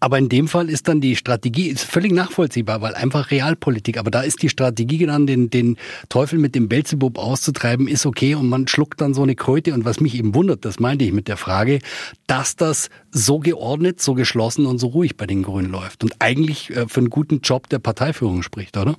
Aber 0.03 0.17
in 0.17 0.31
dem 0.31 0.49
Fall 0.49 0.71
ist 0.71 0.89
dann 0.89 1.03
die 1.03 1.15
Strategie 1.15 1.69
ist 1.69 1.85
völlig 1.85 2.13
nachvollziehbar, 2.13 2.81
weil 2.81 2.95
einfach 2.95 3.31
Realpolitik. 3.31 3.99
Aber 3.99 4.11
da 4.11 4.23
ist 4.23 4.43
die 4.43 4.49
Strategie 4.49 5.05
dann, 5.05 5.27
den, 5.27 5.51
den 5.51 5.77
Teufel 6.09 6.39
mit 6.39 6.55
dem 6.55 6.71
Belzebub 6.71 7.19
auszutreiben, 7.19 7.87
ist 7.87 8.07
okay 8.07 8.35
und 8.35 8.49
man 8.49 8.67
schluckt 8.67 9.03
dann 9.03 9.13
so 9.13 9.23
eine 9.23 9.35
Kröte. 9.35 9.75
Und 9.75 9.85
was 9.85 10.01
mich 10.01 10.15
eben 10.15 10.35
wundert, 10.35 10.65
das 10.65 10.81
meinte 10.81 11.05
ich 11.05 11.13
mit 11.13 11.29
der 11.29 11.37
Frage, 11.37 11.81
dass 12.27 12.57
das 12.57 12.89
so 13.11 13.41
geordnet, 13.41 14.01
so 14.01 14.15
geschlossen 14.15 14.65
und 14.65 14.79
so 14.79 14.87
ruhig 14.87 15.19
bei 15.19 15.27
den 15.27 15.43
Grünen 15.43 15.71
läuft 15.71 16.03
und 16.03 16.15
eigentlich 16.19 16.71
äh, 16.71 16.89
für 16.89 17.01
einen 17.01 17.11
guten 17.11 17.41
Job 17.43 17.69
der 17.69 17.79
Parteiführung 17.79 18.43
spricht, 18.43 18.79
oder? 18.79 18.97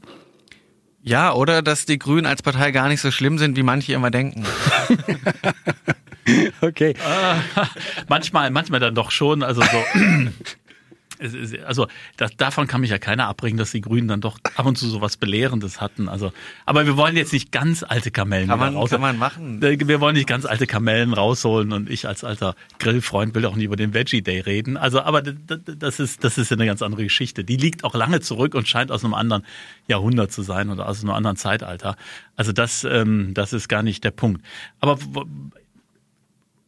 Ja, 1.01 1.33
oder 1.33 1.63
dass 1.63 1.87
die 1.87 1.97
Grünen 1.97 2.27
als 2.27 2.43
Partei 2.43 2.69
gar 2.69 2.87
nicht 2.87 3.01
so 3.01 3.09
schlimm 3.09 3.39
sind, 3.39 3.57
wie 3.57 3.63
manche 3.63 3.93
immer 3.93 4.11
denken. 4.11 4.43
okay. 6.61 6.91
Äh, 6.91 7.65
manchmal, 8.07 8.51
manchmal 8.51 8.79
dann 8.79 8.95
doch 8.95 9.11
schon. 9.11 9.43
Also 9.43 9.61
so. 9.61 9.99
also 11.65 11.87
das, 12.17 12.35
davon 12.35 12.67
kann 12.67 12.81
mich 12.81 12.89
ja 12.89 12.97
keiner 12.97 13.27
abbringen, 13.27 13.57
dass 13.57 13.71
die 13.71 13.81
Grünen 13.81 14.07
dann 14.07 14.21
doch 14.21 14.39
ab 14.55 14.65
und 14.65 14.77
zu 14.77 14.87
sowas 14.87 15.17
Belehrendes 15.17 15.79
hatten. 15.79 16.09
Also, 16.09 16.33
aber 16.65 16.85
wir 16.85 16.97
wollen 16.97 17.15
jetzt 17.15 17.33
nicht 17.33 17.51
ganz 17.51 17.83
alte 17.83 18.11
Kamellen 18.11 18.47
kann 18.47 18.59
man, 18.59 18.75
rausholen. 18.75 18.89
Kann 18.89 19.01
man 19.01 19.17
machen. 19.17 19.61
Äh, 19.61 19.87
wir 19.87 20.01
wollen 20.01 20.15
nicht 20.15 20.27
ganz 20.27 20.45
alte 20.45 20.67
Kamellen 20.67 21.13
rausholen 21.13 21.71
und 21.73 21.89
ich 21.89 22.07
als 22.07 22.23
alter 22.23 22.55
Grillfreund 22.79 23.35
will 23.35 23.45
auch 23.45 23.55
nicht 23.55 23.65
über 23.65 23.75
den 23.75 23.93
Veggie 23.93 24.21
Day 24.21 24.39
reden. 24.39 24.77
Also, 24.77 25.01
aber 25.01 25.21
das 25.21 25.99
ist, 25.99 26.23
das 26.23 26.37
ist 26.37 26.51
eine 26.51 26.65
ganz 26.65 26.81
andere 26.81 27.03
Geschichte. 27.03 27.43
Die 27.43 27.57
liegt 27.57 27.83
auch 27.83 27.93
lange 27.93 28.21
zurück 28.21 28.55
und 28.55 28.67
scheint 28.67 28.91
aus 28.91 29.03
einem 29.03 29.13
anderen 29.13 29.43
Jahrhundert 29.87 30.31
zu 30.31 30.41
sein 30.41 30.69
oder 30.69 30.87
aus 30.87 31.01
einem 31.01 31.11
anderen 31.11 31.37
Zeitalter. 31.37 31.95
Also 32.35 32.51
das, 32.51 32.83
ähm, 32.83 33.33
das 33.33 33.53
ist 33.53 33.67
gar 33.67 33.83
nicht 33.83 34.03
der 34.03 34.11
Punkt. 34.11 34.41
Aber 34.79 34.97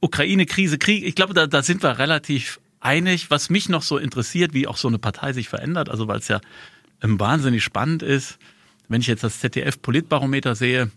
Ukraine-Krise, 0.03 0.77
Krieg, 0.77 1.05
ich 1.05 1.15
glaube, 1.15 1.33
da, 1.33 1.47
da 1.47 1.63
sind 1.63 1.81
wir 1.81 1.97
relativ 1.97 2.59
einig. 2.81 3.31
Was 3.31 3.49
mich 3.49 3.69
noch 3.69 3.81
so 3.81 3.97
interessiert, 3.97 4.53
wie 4.53 4.67
auch 4.67 4.77
so 4.77 4.89
eine 4.89 4.99
Partei 4.99 5.31
sich 5.31 5.47
verändert, 5.47 5.89
also 5.89 6.07
weil 6.07 6.19
es 6.19 6.27
ja 6.27 6.41
ähm, 7.01 7.19
wahnsinnig 7.19 7.63
spannend 7.63 8.03
ist, 8.03 8.37
wenn 8.89 8.99
ich 8.99 9.07
jetzt 9.07 9.23
das 9.23 9.39
ZDF-Politbarometer 9.39 10.55
sehe, 10.55 10.91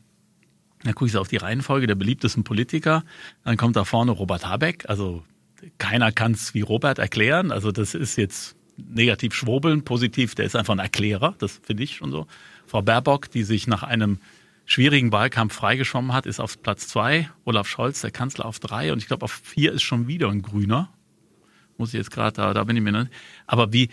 dann 0.83 0.95
gucke 0.95 1.07
ich 1.07 1.13
so 1.13 1.21
auf 1.21 1.29
die 1.29 1.37
Reihenfolge 1.37 1.87
der 1.87 1.95
beliebtesten 1.95 2.43
Politiker, 2.43 3.05
dann 3.45 3.57
kommt 3.57 3.77
da 3.77 3.85
vorne 3.85 4.11
Robert 4.11 4.47
Habeck, 4.47 4.85
also 4.89 5.23
keiner 5.79 6.13
kann 6.13 6.33
es 6.33 6.53
wie 6.53 6.61
Robert 6.61 6.99
erklären, 6.99 7.53
also 7.53 7.73
das 7.73 7.95
ist 7.95 8.17
jetzt 8.17 8.57
negativ 8.77 9.35
schwurbeln, 9.35 9.85
positiv, 9.85 10.35
der 10.35 10.45
ist 10.45 10.57
einfach 10.57 10.75
ein 10.75 10.81
Erklärer, 10.81 11.35
das 11.39 11.61
finde 11.63 11.85
ich 11.85 11.97
schon 11.97 12.11
so. 12.11 12.27
Frau 12.67 12.83
Baerbock, 12.83 13.31
die 13.31 13.45
sich 13.45 13.69
nach 13.69 13.85
einem 13.85 14.19
schwierigen 14.67 15.13
Wahlkampf 15.13 15.55
freigeschwommen 15.55 16.13
hat, 16.13 16.27
ist 16.27 16.41
auf 16.41 16.61
Platz 16.61 16.89
zwei. 16.89 17.31
Olaf 17.45 17.69
Scholz, 17.69 18.01
der 18.03 18.11
Kanzler, 18.11 18.45
auf 18.45 18.59
drei. 18.59 18.93
Und 18.93 18.99
ich 18.99 19.07
glaube, 19.07 19.25
auf 19.25 19.33
vier 19.33 19.73
ist 19.73 19.83
schon 19.83 20.09
wieder 20.09 20.29
ein 20.29 20.43
Grüner. 20.43 20.93
Muss 21.79 21.91
ich 21.91 21.99
jetzt 21.99 22.11
gerade, 22.11 22.35
da, 22.35 22.53
da 22.53 22.65
bin 22.65 22.77
ich 22.77 22.83
mir 22.83 22.93
nicht. 22.93 23.11
Aber 23.47 23.73
wie, 23.73 23.89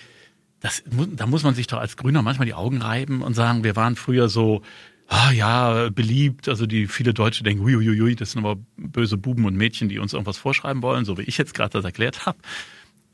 das, 0.59 0.83
da 1.15 1.27
muss 1.27 1.43
man 1.43 1.53
sich 1.53 1.67
doch 1.67 1.77
als 1.77 1.95
Grüner 1.95 2.21
manchmal 2.21 2.47
die 2.47 2.53
Augen 2.53 2.81
reiben 2.81 3.21
und 3.21 3.33
sagen, 3.36 3.63
wir 3.63 3.75
waren 3.75 3.95
früher 3.95 4.29
so, 4.29 4.62
ah 5.07 5.31
ja, 5.31 5.89
beliebt. 5.89 6.49
Also 6.49 6.65
die 6.65 6.88
viele 6.88 7.13
Deutsche 7.13 7.43
denken, 7.43 7.63
huiuiui, 7.63 8.15
das 8.15 8.31
sind 8.31 8.43
aber 8.45 8.62
böse 8.77 9.17
Buben 9.17 9.45
und 9.45 9.55
Mädchen, 9.55 9.89
die 9.89 9.99
uns 9.99 10.13
irgendwas 10.13 10.38
vorschreiben 10.38 10.81
wollen, 10.81 11.05
so 11.05 11.17
wie 11.17 11.23
ich 11.23 11.38
jetzt 11.38 11.53
gerade 11.53 11.71
das 11.71 11.86
erklärt 11.86 12.25
habe. 12.25 12.39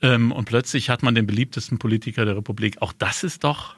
Ähm, 0.02 0.32
und 0.32 0.46
plötzlich 0.46 0.90
hat 0.90 1.04
man 1.04 1.14
den 1.14 1.28
beliebtesten 1.28 1.78
Politiker 1.78 2.24
der 2.24 2.38
Republik. 2.38 2.82
Auch 2.82 2.94
das 2.94 3.24
ist 3.24 3.44
doch, 3.44 3.76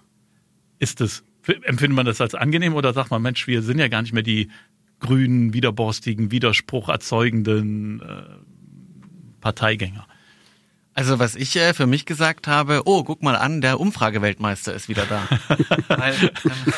ist 0.77 1.01
es, 1.01 1.23
empfindet 1.47 1.95
man 1.95 2.05
das 2.05 2.21
als 2.21 2.35
angenehm 2.35 2.75
oder 2.75 2.93
sagt 2.93 3.11
man, 3.11 3.21
Mensch, 3.21 3.47
wir 3.47 3.61
sind 3.61 3.79
ja 3.79 3.87
gar 3.87 4.01
nicht 4.01 4.13
mehr 4.13 4.23
die 4.23 4.49
grünen, 4.99 5.53
widerborstigen, 5.53 6.31
Widerspruch 6.31 6.89
erzeugenden 6.89 8.01
äh, 8.01 8.23
Parteigänger? 9.41 10.05
Also 10.93 11.19
was 11.19 11.35
ich 11.35 11.55
äh, 11.55 11.73
für 11.73 11.87
mich 11.87 12.05
gesagt 12.05 12.47
habe, 12.47 12.81
oh, 12.85 13.03
guck 13.03 13.23
mal 13.23 13.35
an, 13.35 13.61
der 13.61 13.79
Umfrageweltmeister 13.79 14.73
ist 14.73 14.89
wieder 14.89 15.05
da. 15.05 15.27
Weil, 15.87 16.13
ähm, 16.23 16.73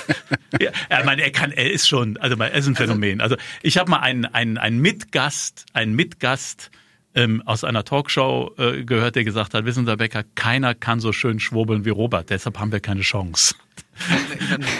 ja, 0.61 0.71
er, 0.89 1.03
meine, 1.03 1.23
er 1.23 1.31
kann, 1.31 1.51
er 1.51 1.71
ist 1.71 1.87
schon, 1.87 2.17
also 2.17 2.37
er 2.37 2.53
ist 2.53 2.67
ein 2.67 2.75
Phänomen. 2.75 3.21
Also, 3.21 3.35
ich 3.63 3.77
habe 3.77 3.89
mal 3.89 3.99
einen, 3.99 4.25
einen, 4.25 4.57
einen 4.59 4.79
Mitgast, 4.79 5.65
einen 5.73 5.95
Mitgast 5.95 6.69
ähm, 7.15 7.41
aus 7.45 7.63
einer 7.63 7.83
Talkshow 7.85 8.53
äh, 8.57 8.83
gehört, 8.83 9.15
der 9.15 9.23
gesagt 9.23 9.55
hat, 9.55 9.65
wissen 9.65 9.85
Sie, 9.85 9.97
Becker, 9.97 10.23
keiner 10.35 10.75
kann 10.75 10.99
so 10.99 11.11
schön 11.11 11.39
schwurbeln 11.39 11.83
wie 11.85 11.89
Robert, 11.89 12.29
deshalb 12.29 12.59
haben 12.59 12.71
wir 12.71 12.79
keine 12.79 13.01
Chance. 13.01 13.55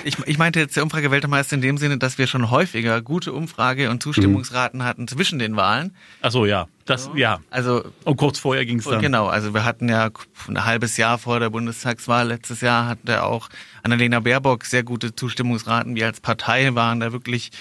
Ich, 0.03 0.17
ich 0.25 0.37
meinte 0.37 0.59
jetzt 0.59 0.75
der 0.75 0.83
Umfrageweltmeister 0.83 1.55
in 1.55 1.61
dem 1.61 1.77
Sinne, 1.77 1.97
dass 1.97 2.17
wir 2.17 2.27
schon 2.27 2.49
häufiger 2.51 3.01
gute 3.01 3.31
Umfrage- 3.31 3.89
und 3.89 4.03
Zustimmungsraten 4.03 4.83
hatten 4.83 5.07
zwischen 5.07 5.39
den 5.39 5.55
Wahlen. 5.55 5.95
Ach 6.21 6.31
so, 6.31 6.45
ja. 6.45 6.67
Das, 6.85 7.09
ja. 7.15 7.39
Also 7.49 7.85
Und 8.03 8.17
kurz 8.17 8.39
vorher 8.39 8.65
ging 8.65 8.79
es 8.79 8.85
dann. 8.85 9.01
Genau, 9.01 9.27
also 9.27 9.53
wir 9.53 9.63
hatten 9.63 9.87
ja 9.87 10.09
ein 10.47 10.65
halbes 10.65 10.97
Jahr 10.97 11.17
vor 11.17 11.39
der 11.39 11.49
Bundestagswahl 11.49 12.27
letztes 12.27 12.61
Jahr 12.61 12.87
hatte 12.87 13.23
auch 13.23 13.49
Annalena 13.83 14.19
Baerbock 14.19 14.65
sehr 14.65 14.83
gute 14.83 15.15
Zustimmungsraten. 15.15 15.95
Wir 15.95 16.07
als 16.07 16.19
Partei 16.19 16.75
waren 16.75 16.99
da 16.99 17.13
wirklich 17.13 17.51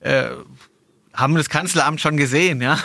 äh, 0.00 0.30
haben 1.14 1.34
das 1.36 1.48
Kanzleramt 1.48 2.00
schon 2.00 2.16
gesehen, 2.16 2.60
ja, 2.60 2.78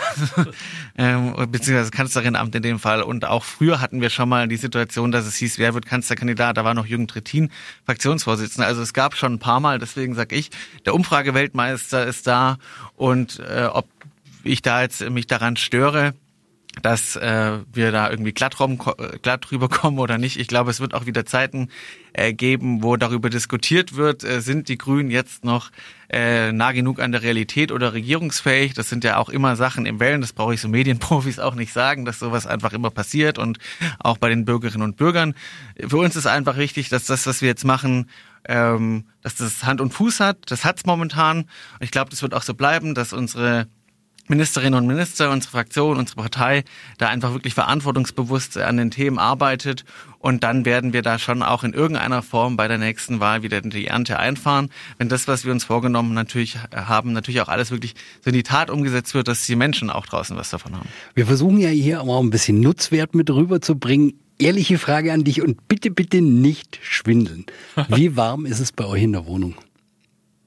ähm, 0.96 1.34
beziehungsweise 1.50 1.90
Kanzlerinamt 1.90 2.54
in 2.54 2.62
dem 2.62 2.78
Fall. 2.78 3.02
Und 3.02 3.24
auch 3.24 3.44
früher 3.44 3.80
hatten 3.80 4.00
wir 4.00 4.10
schon 4.10 4.28
mal 4.28 4.46
die 4.48 4.56
Situation, 4.56 5.10
dass 5.10 5.26
es 5.26 5.36
hieß, 5.36 5.58
wer 5.58 5.74
wird 5.74 5.86
Kanzlerkandidat? 5.86 6.56
Da 6.56 6.64
war 6.64 6.74
noch 6.74 6.86
Jürgen 6.86 7.08
Trittin 7.08 7.50
Fraktionsvorsitzender. 7.86 8.66
Also 8.66 8.82
es 8.82 8.92
gab 8.92 9.16
schon 9.16 9.34
ein 9.34 9.38
paar 9.38 9.60
Mal, 9.60 9.78
deswegen 9.78 10.14
sage 10.14 10.36
ich, 10.36 10.50
der 10.86 10.94
Umfrageweltmeister 10.94 12.06
ist 12.06 12.26
da 12.26 12.58
und 12.96 13.40
äh, 13.40 13.64
ob 13.64 13.86
ich 14.44 14.62
da 14.62 14.82
jetzt 14.82 15.08
mich 15.10 15.26
daran 15.26 15.56
störe, 15.56 16.14
dass 16.82 17.16
äh, 17.16 17.58
wir 17.72 17.90
da 17.90 18.10
irgendwie 18.10 18.32
glatt, 18.32 18.60
rum, 18.60 18.78
glatt 19.22 19.50
rüberkommen 19.50 19.98
oder 19.98 20.18
nicht. 20.18 20.38
Ich 20.38 20.46
glaube, 20.46 20.70
es 20.70 20.80
wird 20.80 20.94
auch 20.94 21.04
wieder 21.04 21.26
Zeiten 21.26 21.68
äh, 22.12 22.32
geben, 22.32 22.82
wo 22.82 22.96
darüber 22.96 23.28
diskutiert 23.28 23.96
wird, 23.96 24.22
äh, 24.22 24.40
sind 24.40 24.68
die 24.68 24.78
Grünen 24.78 25.10
jetzt 25.10 25.44
noch 25.44 25.70
äh, 26.08 26.52
nah 26.52 26.70
genug 26.70 27.00
an 27.00 27.10
der 27.10 27.22
Realität 27.22 27.72
oder 27.72 27.92
regierungsfähig. 27.92 28.74
Das 28.74 28.88
sind 28.88 29.02
ja 29.02 29.16
auch 29.16 29.28
immer 29.28 29.56
Sachen 29.56 29.84
im 29.84 29.98
Wellen, 29.98 30.20
das 30.20 30.32
brauche 30.32 30.54
ich 30.54 30.60
so 30.60 30.68
Medienprofis 30.68 31.40
auch 31.40 31.56
nicht 31.56 31.72
sagen, 31.72 32.04
dass 32.04 32.20
sowas 32.20 32.46
einfach 32.46 32.72
immer 32.72 32.90
passiert 32.90 33.38
und 33.38 33.58
auch 33.98 34.18
bei 34.18 34.28
den 34.28 34.44
Bürgerinnen 34.44 34.84
und 34.84 34.96
Bürgern. 34.96 35.34
Für 35.76 35.98
uns 35.98 36.14
ist 36.14 36.26
einfach 36.26 36.56
wichtig, 36.56 36.88
dass 36.88 37.04
das, 37.04 37.26
was 37.26 37.42
wir 37.42 37.48
jetzt 37.48 37.64
machen, 37.64 38.08
ähm, 38.48 39.06
dass 39.22 39.34
das 39.34 39.64
Hand 39.64 39.80
und 39.80 39.92
Fuß 39.92 40.20
hat. 40.20 40.38
Das 40.46 40.64
hat's 40.64 40.86
momentan. 40.86 41.46
Ich 41.80 41.90
glaube, 41.90 42.10
das 42.10 42.22
wird 42.22 42.34
auch 42.34 42.42
so 42.42 42.54
bleiben, 42.54 42.94
dass 42.94 43.12
unsere 43.12 43.66
Ministerinnen 44.30 44.78
und 44.78 44.86
Minister, 44.86 45.30
unsere 45.30 45.50
Fraktion, 45.50 45.96
unsere 45.96 46.22
Partei 46.22 46.62
da 46.98 47.08
einfach 47.08 47.32
wirklich 47.32 47.54
verantwortungsbewusst 47.54 48.56
an 48.58 48.76
den 48.76 48.92
Themen 48.92 49.18
arbeitet. 49.18 49.84
Und 50.20 50.44
dann 50.44 50.64
werden 50.64 50.92
wir 50.92 51.02
da 51.02 51.18
schon 51.18 51.42
auch 51.42 51.64
in 51.64 51.72
irgendeiner 51.72 52.22
Form 52.22 52.56
bei 52.56 52.68
der 52.68 52.78
nächsten 52.78 53.18
Wahl 53.18 53.42
wieder 53.42 53.60
die 53.60 53.88
Ernte 53.88 54.20
einfahren. 54.20 54.70
Wenn 54.98 55.08
das, 55.08 55.26
was 55.26 55.44
wir 55.44 55.50
uns 55.50 55.64
vorgenommen 55.64 56.14
natürlich 56.14 56.58
haben, 56.72 57.12
natürlich 57.12 57.40
auch 57.40 57.48
alles 57.48 57.72
wirklich 57.72 57.94
so 58.22 58.30
in 58.30 58.34
die 58.34 58.44
Tat 58.44 58.70
umgesetzt 58.70 59.14
wird, 59.14 59.26
dass 59.26 59.44
die 59.46 59.56
Menschen 59.56 59.90
auch 59.90 60.06
draußen 60.06 60.36
was 60.36 60.50
davon 60.50 60.76
haben. 60.76 60.88
Wir 61.14 61.26
versuchen 61.26 61.58
ja 61.58 61.70
hier 61.70 62.00
auch 62.00 62.22
ein 62.22 62.30
bisschen 62.30 62.60
Nutzwert 62.60 63.16
mit 63.16 63.30
rüberzubringen. 63.30 64.14
Ehrliche 64.38 64.78
Frage 64.78 65.12
an 65.12 65.24
dich 65.24 65.42
und 65.42 65.66
bitte, 65.66 65.90
bitte 65.90 66.22
nicht 66.22 66.78
schwindeln. 66.82 67.46
Wie 67.88 68.16
warm 68.16 68.46
ist 68.46 68.60
es 68.60 68.70
bei 68.70 68.86
euch 68.86 69.02
in 69.02 69.12
der 69.12 69.26
Wohnung? 69.26 69.56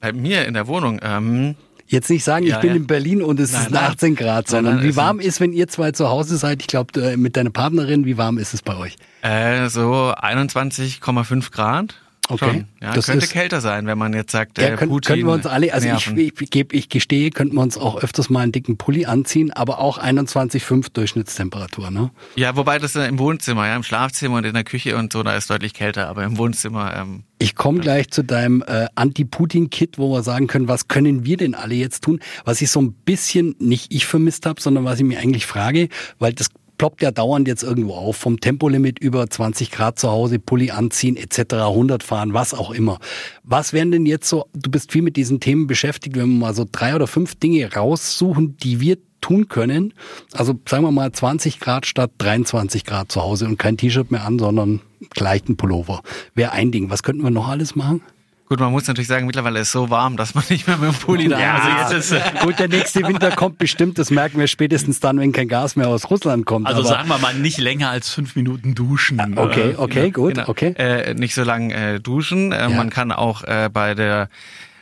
Bei 0.00 0.12
mir 0.12 0.46
in 0.46 0.54
der 0.54 0.66
Wohnung, 0.68 1.00
ähm, 1.02 1.54
Jetzt 1.86 2.08
nicht 2.10 2.24
sagen, 2.24 2.46
Ja, 2.46 2.56
ich 2.56 2.60
bin 2.62 2.70
ja. 2.70 2.76
in 2.76 2.86
Berlin 2.86 3.22
und 3.22 3.38
es 3.38 3.52
Nein, 3.52 3.62
ist 3.62 3.70
nein. 3.70 3.84
18 3.90 4.14
Grad, 4.16 4.48
sondern 4.48 4.76
nein, 4.76 4.84
wie 4.84 4.88
es 4.88 4.96
warm 4.96 5.20
ist, 5.20 5.40
wenn 5.40 5.52
ihr 5.52 5.68
zwei 5.68 5.92
zu 5.92 6.08
Hause 6.08 6.36
seid? 6.38 6.62
Ich 6.62 6.66
glaube, 6.66 7.16
mit 7.16 7.36
deiner 7.36 7.50
Partnerin, 7.50 8.04
wie 8.06 8.16
warm 8.16 8.38
ist 8.38 8.54
es 8.54 8.62
bei 8.62 8.76
euch? 8.76 8.96
äh, 9.22 9.68
so 9.68 10.12
21,5 10.16 11.50
Grad. 11.50 11.94
Okay. 12.30 12.44
Schon. 12.46 12.64
Ja, 12.80 12.94
Das 12.94 13.04
könnte 13.06 13.26
ist- 13.26 13.32
kälter 13.32 13.60
sein, 13.60 13.86
wenn 13.86 13.98
man 13.98 14.14
jetzt 14.14 14.32
sagt, 14.32 14.56
Ja, 14.58 14.68
äh, 14.68 14.76
können, 14.76 14.90
Putin 14.90 15.14
können 15.16 15.26
wir 15.26 15.32
uns 15.34 15.44
alle, 15.44 15.74
also 15.74 15.86
ich, 15.86 15.92
nerven. 15.92 16.18
ich, 16.18 16.50
gebe, 16.50 16.74
ich 16.74 16.88
gestehe, 16.88 17.28
könnten 17.30 17.54
wir 17.56 17.60
uns 17.60 17.76
auch 17.76 18.02
öfters 18.02 18.30
mal 18.30 18.40
einen 18.40 18.52
dicken 18.52 18.78
Pulli 18.78 19.04
anziehen, 19.04 19.52
aber 19.52 19.78
auch 19.78 19.98
21,5 19.98 20.86
Durchschnittstemperatur, 20.94 21.90
ne? 21.90 22.10
Ja, 22.36 22.56
wobei 22.56 22.78
das 22.78 22.94
äh, 22.96 23.06
im 23.08 23.18
Wohnzimmer, 23.18 23.66
ja, 23.66 23.76
im 23.76 23.82
Schlafzimmer 23.82 24.38
und 24.38 24.44
in 24.46 24.54
der 24.54 24.64
Küche 24.64 24.96
und 24.96 25.12
so, 25.12 25.22
da 25.22 25.36
ist 25.36 25.50
deutlich 25.50 25.74
kälter, 25.74 26.08
aber 26.08 26.24
im 26.24 26.38
Wohnzimmer, 26.38 26.96
ähm, 26.96 27.24
Ich 27.38 27.56
komme 27.56 27.80
gleich 27.80 28.10
zu 28.10 28.24
deinem 28.24 28.62
äh, 28.66 28.86
Anti-Putin-Kit, 28.94 29.98
wo 29.98 30.10
wir 30.14 30.22
sagen 30.22 30.46
können, 30.46 30.66
was 30.66 30.88
können 30.88 31.26
wir 31.26 31.36
denn 31.36 31.54
alle 31.54 31.74
jetzt 31.74 32.04
tun? 32.04 32.20
Was 32.46 32.62
ich 32.62 32.70
so 32.70 32.80
ein 32.80 32.92
bisschen 32.94 33.54
nicht 33.58 33.92
ich 33.92 34.06
vermisst 34.06 34.46
habe, 34.46 34.60
sondern 34.62 34.84
was 34.84 34.98
ich 34.98 35.04
mir 35.04 35.18
eigentlich 35.18 35.44
frage, 35.46 35.88
weil 36.18 36.32
das 36.32 36.48
ploppt 36.78 37.02
ja 37.02 37.10
dauernd 37.10 37.48
jetzt 37.48 37.62
irgendwo 37.62 37.94
auf, 37.94 38.16
vom 38.16 38.40
Tempolimit 38.40 38.98
über 38.98 39.28
20 39.28 39.70
Grad 39.70 39.98
zu 39.98 40.10
Hause, 40.10 40.38
Pulli 40.38 40.70
anziehen 40.70 41.16
etc., 41.16 41.54
100 41.54 42.02
fahren, 42.02 42.34
was 42.34 42.54
auch 42.54 42.70
immer. 42.70 42.98
Was 43.42 43.72
wären 43.72 43.90
denn 43.90 44.06
jetzt 44.06 44.28
so, 44.28 44.46
du 44.52 44.70
bist 44.70 44.92
viel 44.92 45.02
mit 45.02 45.16
diesen 45.16 45.40
Themen 45.40 45.66
beschäftigt, 45.66 46.16
wenn 46.16 46.28
wir 46.28 46.38
mal 46.38 46.54
so 46.54 46.66
drei 46.70 46.94
oder 46.94 47.06
fünf 47.06 47.34
Dinge 47.36 47.72
raussuchen, 47.72 48.56
die 48.58 48.80
wir 48.80 48.98
tun 49.20 49.48
können. 49.48 49.94
Also 50.32 50.54
sagen 50.68 50.84
wir 50.84 50.90
mal 50.90 51.10
20 51.10 51.58
Grad 51.58 51.86
statt 51.86 52.10
23 52.18 52.84
Grad 52.84 53.10
zu 53.10 53.22
Hause 53.22 53.46
und 53.46 53.58
kein 53.58 53.78
T-Shirt 53.78 54.10
mehr 54.10 54.24
an, 54.24 54.38
sondern 54.38 54.80
gleich 55.10 55.48
ein 55.48 55.56
Pullover. 55.56 56.02
Wäre 56.34 56.52
ein 56.52 56.72
Ding. 56.72 56.90
Was 56.90 57.02
könnten 57.02 57.22
wir 57.22 57.30
noch 57.30 57.48
alles 57.48 57.74
machen? 57.74 58.02
Gut, 58.48 58.60
man 58.60 58.70
muss 58.72 58.86
natürlich 58.86 59.08
sagen, 59.08 59.26
mittlerweile 59.26 59.60
ist 59.60 59.68
es 59.68 59.72
so 59.72 59.90
warm, 59.90 60.16
dass 60.16 60.34
man 60.34 60.44
nicht 60.50 60.66
mehr 60.66 60.76
mit 60.76 60.90
dem 60.92 60.98
Pulli 60.98 61.28
da 61.28 61.38
Ja, 61.38 61.54
also 61.54 61.96
jetzt 61.96 62.12
ist, 62.12 62.40
gut, 62.42 62.58
der 62.58 62.68
nächste 62.68 63.06
Winter 63.06 63.30
kommt 63.32 63.58
bestimmt. 63.58 63.98
Das 63.98 64.10
merken 64.10 64.38
wir 64.38 64.46
spätestens 64.46 65.00
dann, 65.00 65.18
wenn 65.18 65.32
kein 65.32 65.48
Gas 65.48 65.76
mehr 65.76 65.88
aus 65.88 66.10
Russland 66.10 66.46
kommt. 66.46 66.66
Also 66.66 66.80
Aber- 66.80 66.88
sagen 66.88 67.08
wir 67.08 67.18
mal 67.18 67.34
nicht 67.34 67.58
länger 67.58 67.90
als 67.90 68.10
fünf 68.10 68.36
Minuten 68.36 68.74
duschen. 68.74 69.38
Okay, 69.38 69.70
Äh, 69.70 69.76
okay, 69.76 70.10
gut, 70.10 70.34
Genau. 70.34 70.48
okay. 70.48 70.74
Äh, 70.76 71.14
nicht 71.14 71.34
so 71.34 71.42
lang 71.44 71.70
äh, 71.70 72.00
duschen. 72.00 72.52
Äh, 72.52 72.62
Ja. 72.62 72.68
Man 72.70 72.90
kann 72.90 73.12
auch 73.12 73.42
äh, 73.44 73.68
bei 73.72 73.94
der 73.94 74.28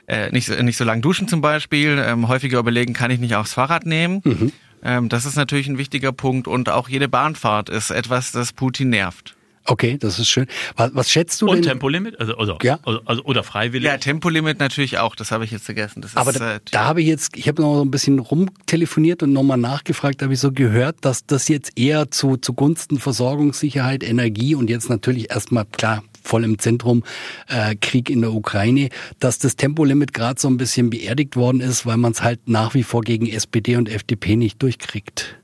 äh, 0.08 0.30
nicht, 0.32 0.46
so- 0.46 0.60
nicht 0.62 0.76
so 0.76 0.84
lang 0.84 1.00
duschen 1.00 1.28
zum 1.28 1.40
Beispiel. 1.40 2.02
Ähm, 2.04 2.28
häufiger 2.28 2.58
überlegen, 2.58 2.92
kann 2.92 3.10
ich 3.10 3.20
nicht 3.20 3.34
auch 3.36 3.42
das 3.42 3.54
Fahrrad 3.54 3.86
nehmen? 3.86 4.20
Mhm. 4.24 4.52
Ähm, 4.84 5.08
das 5.08 5.24
ist 5.26 5.36
natürlich 5.36 5.68
ein 5.68 5.78
wichtiger 5.78 6.10
Punkt. 6.10 6.48
Und 6.48 6.68
auch 6.68 6.88
jede 6.88 7.08
Bahnfahrt 7.08 7.68
ist 7.68 7.90
etwas, 7.90 8.32
das 8.32 8.52
Putin 8.52 8.90
nervt. 8.90 9.36
Okay, 9.64 9.96
das 9.98 10.18
ist 10.18 10.28
schön. 10.28 10.46
Was, 10.76 10.94
was 10.94 11.10
schätzt 11.10 11.40
du 11.40 11.46
Und 11.46 11.56
denn? 11.56 11.62
Tempolimit? 11.62 12.18
Also, 12.18 12.36
also, 12.36 12.58
Ja. 12.62 12.80
also, 12.84 13.00
also, 13.04 13.22
oder 13.24 13.44
freiwillig? 13.44 13.86
Ja, 13.86 13.96
Tempolimit 13.96 14.58
natürlich 14.58 14.98
auch. 14.98 15.14
Das 15.14 15.30
habe 15.30 15.44
ich 15.44 15.52
jetzt 15.52 15.64
vergessen. 15.64 16.02
Das 16.02 16.16
Aber 16.16 16.30
ist, 16.32 16.40
da, 16.40 16.56
äh, 16.56 16.60
da 16.72 16.84
habe 16.86 17.00
ich 17.00 17.06
jetzt, 17.06 17.36
ich 17.36 17.46
habe 17.46 17.62
noch 17.62 17.76
so 17.76 17.84
ein 17.84 17.90
bisschen 17.90 18.18
rumtelefoniert 18.18 19.22
und 19.22 19.32
nochmal 19.32 19.58
nachgefragt, 19.58 20.20
habe 20.22 20.32
ich 20.34 20.40
so 20.40 20.50
gehört, 20.50 20.96
dass 21.02 21.26
das 21.26 21.46
jetzt 21.48 21.78
eher 21.78 22.10
zu 22.10 22.36
zugunsten 22.36 22.98
Versorgungssicherheit, 22.98 24.02
Energie 24.02 24.54
und 24.56 24.68
jetzt 24.68 24.90
natürlich 24.90 25.30
erstmal 25.30 25.64
klar 25.66 26.02
voll 26.24 26.44
im 26.44 26.58
Zentrum 26.58 27.02
äh, 27.48 27.74
Krieg 27.76 28.08
in 28.10 28.20
der 28.20 28.32
Ukraine, 28.32 28.88
dass 29.20 29.38
das 29.38 29.56
Tempolimit 29.56 30.12
gerade 30.12 30.40
so 30.40 30.48
ein 30.48 30.56
bisschen 30.56 30.90
beerdigt 30.90 31.36
worden 31.36 31.60
ist, 31.60 31.86
weil 31.86 31.96
man 31.96 32.12
es 32.12 32.22
halt 32.22 32.48
nach 32.48 32.74
wie 32.74 32.82
vor 32.82 33.02
gegen 33.02 33.26
SPD 33.28 33.76
und 33.76 33.88
FDP 33.88 34.36
nicht 34.36 34.60
durchkriegt. 34.62 35.36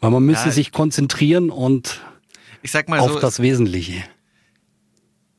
Weil 0.00 0.10
man 0.10 0.24
müsste 0.24 0.46
Ja. 0.48 0.52
sich 0.52 0.70
konzentrieren 0.72 1.50
und 1.50 2.00
ich 2.62 2.70
sag 2.70 2.88
mal 2.88 3.00
auf 3.00 3.12
so, 3.12 3.20
das 3.20 3.40
Wesentliche. 3.40 4.04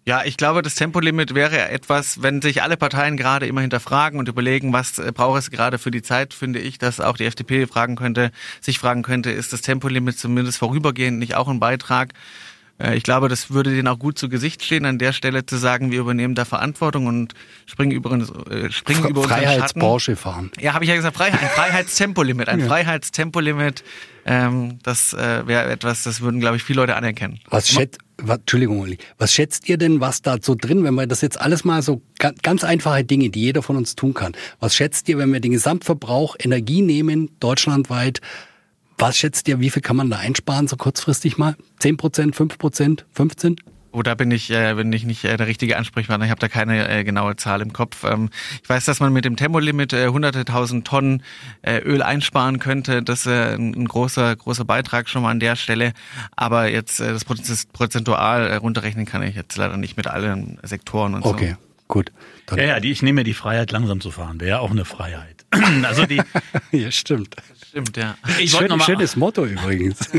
Ja, 0.06 0.24
ich 0.26 0.38
glaube, 0.38 0.64
das 0.64 0.74
Tempolimit 0.74 1.36
wäre 1.36 1.70
etwas, 1.70 2.24
wenn 2.24 2.42
sich 2.42 2.64
alle 2.64 2.78
Parteien 2.78 3.16
gerade 3.16 3.46
immer 3.46 3.62
hinterfragen 3.62 4.18
und 4.18 4.28
überlegen, 4.28 4.74
was 4.74 4.98
äh, 4.98 5.12
braucht 5.14 5.38
es 5.38 5.52
gerade 5.52 5.78
für 5.78 5.92
die 5.92 6.02
Zeit, 6.02 6.34
finde 6.34 6.60
ich, 6.60 6.80
dass 6.80 7.00
auch 7.00 7.16
die 7.16 7.26
FDP 7.26 7.68
fragen 7.68 7.96
könnte, 7.96 8.32
sich 8.60 8.80
fragen 8.80 9.04
könnte, 9.04 9.30
ist 9.30 9.54
das 9.54 9.62
Tempolimit 9.62 10.18
zumindest 10.18 10.58
vorübergehend 10.58 11.20
nicht 11.20 11.36
auch 11.36 11.48
ein 11.48 11.60
Beitrag? 11.60 12.14
Äh, 12.80 12.96
Ich 12.96 13.04
glaube, 13.04 13.28
das 13.30 13.52
würde 13.52 13.72
denen 13.72 13.88
auch 13.88 14.00
gut 14.00 14.18
zu 14.18 14.30
Gesicht 14.30 14.64
stehen, 14.64 14.86
an 14.86 14.98
der 14.98 15.14
Stelle 15.14 15.46
zu 15.46 15.58
sagen, 15.58 15.92
wir 15.92 16.00
übernehmen 16.00 16.36
da 16.36 16.46
Verantwortung 16.46 17.06
und 17.08 17.34
springen 17.66 17.92
über, 17.92 18.12
uns- 18.12 18.32
äh, 18.50 18.72
springen 18.72 19.08
über 19.08 19.22
unseren 19.22 19.38
Schatten. 19.40 19.46
Freiheitsporsche 19.48 20.16
fahren. 20.16 20.52
Ja, 20.60 20.74
habe 20.74 20.84
ich 20.86 20.90
ja 20.90 20.96
gesagt, 20.96 21.16
Freiheit, 21.18 21.42
ein 21.42 21.50
Freiheitstempolimit, 21.56 22.50
ein 22.50 22.62
Freiheitstempolimit, 22.62 23.84
ähm, 24.26 24.80
das 24.84 25.14
äh, 25.14 25.48
wäre 25.48 25.70
etwas, 25.70 26.04
das 26.04 26.22
würden, 26.22 26.40
glaube 26.40 26.58
ich, 26.58 26.64
viele 26.64 26.82
Leute 26.82 26.96
anerkennen. 26.96 27.40
Was, 27.50 27.70
schätzt, 27.70 28.00
Entschuldigung, 28.18 28.80
Uli, 28.80 28.98
was 29.18 29.34
schätzt 29.34 29.68
ihr 29.70 29.78
denn, 29.78 30.02
was 30.02 30.22
da 30.22 30.38
so 30.42 30.54
drin, 30.56 30.84
wenn 30.84 30.94
wir 30.96 31.08
das 31.08 31.22
jetzt 31.22 31.40
alles 31.40 31.64
mal 31.64 31.82
so 31.82 32.02
ganz 32.42 32.64
einfache 32.64 33.04
Dinge, 33.04 33.30
die 33.30 33.42
jeder 33.42 33.64
von 33.64 33.78
uns 33.78 33.96
tun 33.96 34.14
kann, 34.14 34.34
was 34.60 34.76
schätzt 34.76 35.08
ihr, 35.10 35.18
wenn 35.18 35.32
wir 35.34 35.40
den 35.40 35.54
Gesamtverbrauch 35.54 36.36
Energie 36.40 36.82
nehmen, 36.82 37.30
deutschlandweit, 37.40 38.20
was 39.00 39.18
schätzt 39.18 39.48
ihr, 39.48 39.60
wie 39.60 39.70
viel 39.70 39.82
kann 39.82 39.96
man 39.96 40.10
da 40.10 40.18
einsparen, 40.18 40.68
so 40.68 40.76
kurzfristig 40.76 41.38
mal? 41.38 41.56
10 41.80 41.98
Prozent, 41.98 42.36
5 42.36 42.58
Prozent, 42.58 43.06
15? 43.14 43.56
Oh, 43.92 44.04
da 44.04 44.14
bin 44.14 44.30
ich, 44.30 44.52
äh, 44.52 44.76
bin 44.76 44.94
ich 44.94 45.04
nicht 45.04 45.24
äh, 45.24 45.36
der 45.36 45.48
richtige 45.48 45.76
Ansprechpartner. 45.78 46.26
Ich 46.26 46.32
habe 46.32 46.40
da 46.40 46.48
keine 46.48 46.88
äh, 46.88 47.04
genaue 47.04 47.36
Zahl 47.38 47.62
im 47.62 47.74
Kopf. 47.74 48.04
Ähm, 48.04 48.30
ich 48.62 48.70
weiß, 48.70 48.86
dass 48.86 49.00
man 49.00 49.12
mit 49.12 49.26
dem 49.26 49.36
Tempolimit 49.36 49.94
äh, 49.94 50.10
hunderte 50.10 50.46
tausend 50.46 50.86
Tonnen 50.86 51.24
äh, 51.64 51.80
Öl 51.80 52.04
einsparen 52.04 52.60
könnte. 52.60 53.02
Das 53.02 53.22
ist 53.22 53.28
äh, 53.28 53.56
ein 53.56 53.88
großer, 53.88 54.36
großer 54.36 54.64
Beitrag 54.64 55.10
schon 55.10 55.24
mal 55.24 55.32
an 55.32 55.40
der 55.40 55.56
Stelle. 55.56 55.94
Aber 56.36 56.70
jetzt 56.70 57.00
äh, 57.00 57.12
das 57.12 57.26
prozentual 57.26 58.48
äh, 58.48 58.56
runterrechnen 58.58 59.08
kann 59.08 59.24
ich 59.24 59.36
jetzt 59.36 59.58
leider 59.58 59.78
nicht 59.78 59.98
mit 59.98 60.06
allen 60.06 60.60
Sektoren 60.62 61.16
und 61.16 61.26
okay. 61.26 61.32
so. 61.32 61.54
Okay, 61.54 61.56
gut. 61.88 62.12
Dann 62.46 62.60
ja, 62.60 62.66
ja, 62.66 62.80
die, 62.80 62.92
ich 62.92 63.02
nehme 63.02 63.22
mir 63.22 63.24
die 63.24 63.34
Freiheit, 63.34 63.72
langsam 63.72 64.02
zu 64.02 64.12
fahren. 64.12 64.40
Wäre 64.40 64.50
ja 64.50 64.60
auch 64.60 64.72
eine 64.72 64.86
Freiheit. 64.86 65.39
also 65.84 66.06
die. 66.06 66.22
ja, 66.72 66.92
stimmt. 66.92 67.36
Stimmt, 67.68 67.98
ja. 67.98 68.18
Ich 68.40 68.52
Schön, 68.52 68.68
mal, 68.70 68.82
schönes 68.82 69.16
Motto 69.16 69.46
übrigens. 69.46 70.12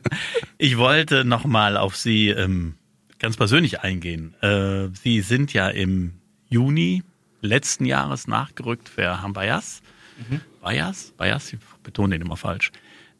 ich 0.58 0.76
wollte 0.76 1.24
noch 1.24 1.44
mal 1.44 1.76
auf 1.76 1.96
Sie 1.96 2.28
ähm, 2.28 2.74
ganz 3.18 3.36
persönlich 3.36 3.80
eingehen. 3.80 4.34
Äh, 4.40 4.88
Sie 5.02 5.20
sind 5.20 5.52
ja 5.52 5.68
im 5.68 6.14
Juni 6.48 7.02
letzten 7.40 7.84
Jahres 7.86 8.28
nachgerückt 8.28 8.88
für 8.88 9.20
Herrn 9.22 9.32
Bayas. 9.32 9.82
Mhm. 10.28 10.40
Bayas? 10.60 11.12
Bayas? 11.16 11.52
Ich 11.52 11.58
betone 11.82 12.16
den 12.16 12.26
immer 12.26 12.36
falsch. 12.36 12.70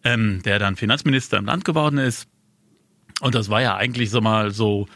Ähm, 0.05 0.43
der 0.45 0.59
dann 0.59 0.77
Finanzminister 0.77 1.39
im 1.39 1.45
Land 1.45 1.65
geworden 1.65 1.99
ist. 1.99 2.29
Und 3.21 3.35
das 3.35 3.49
war 3.49 3.63
ja 3.63 3.77
eigentlich 3.77 4.11
so 4.11 4.21
mal 4.21 4.51
so 4.51 4.89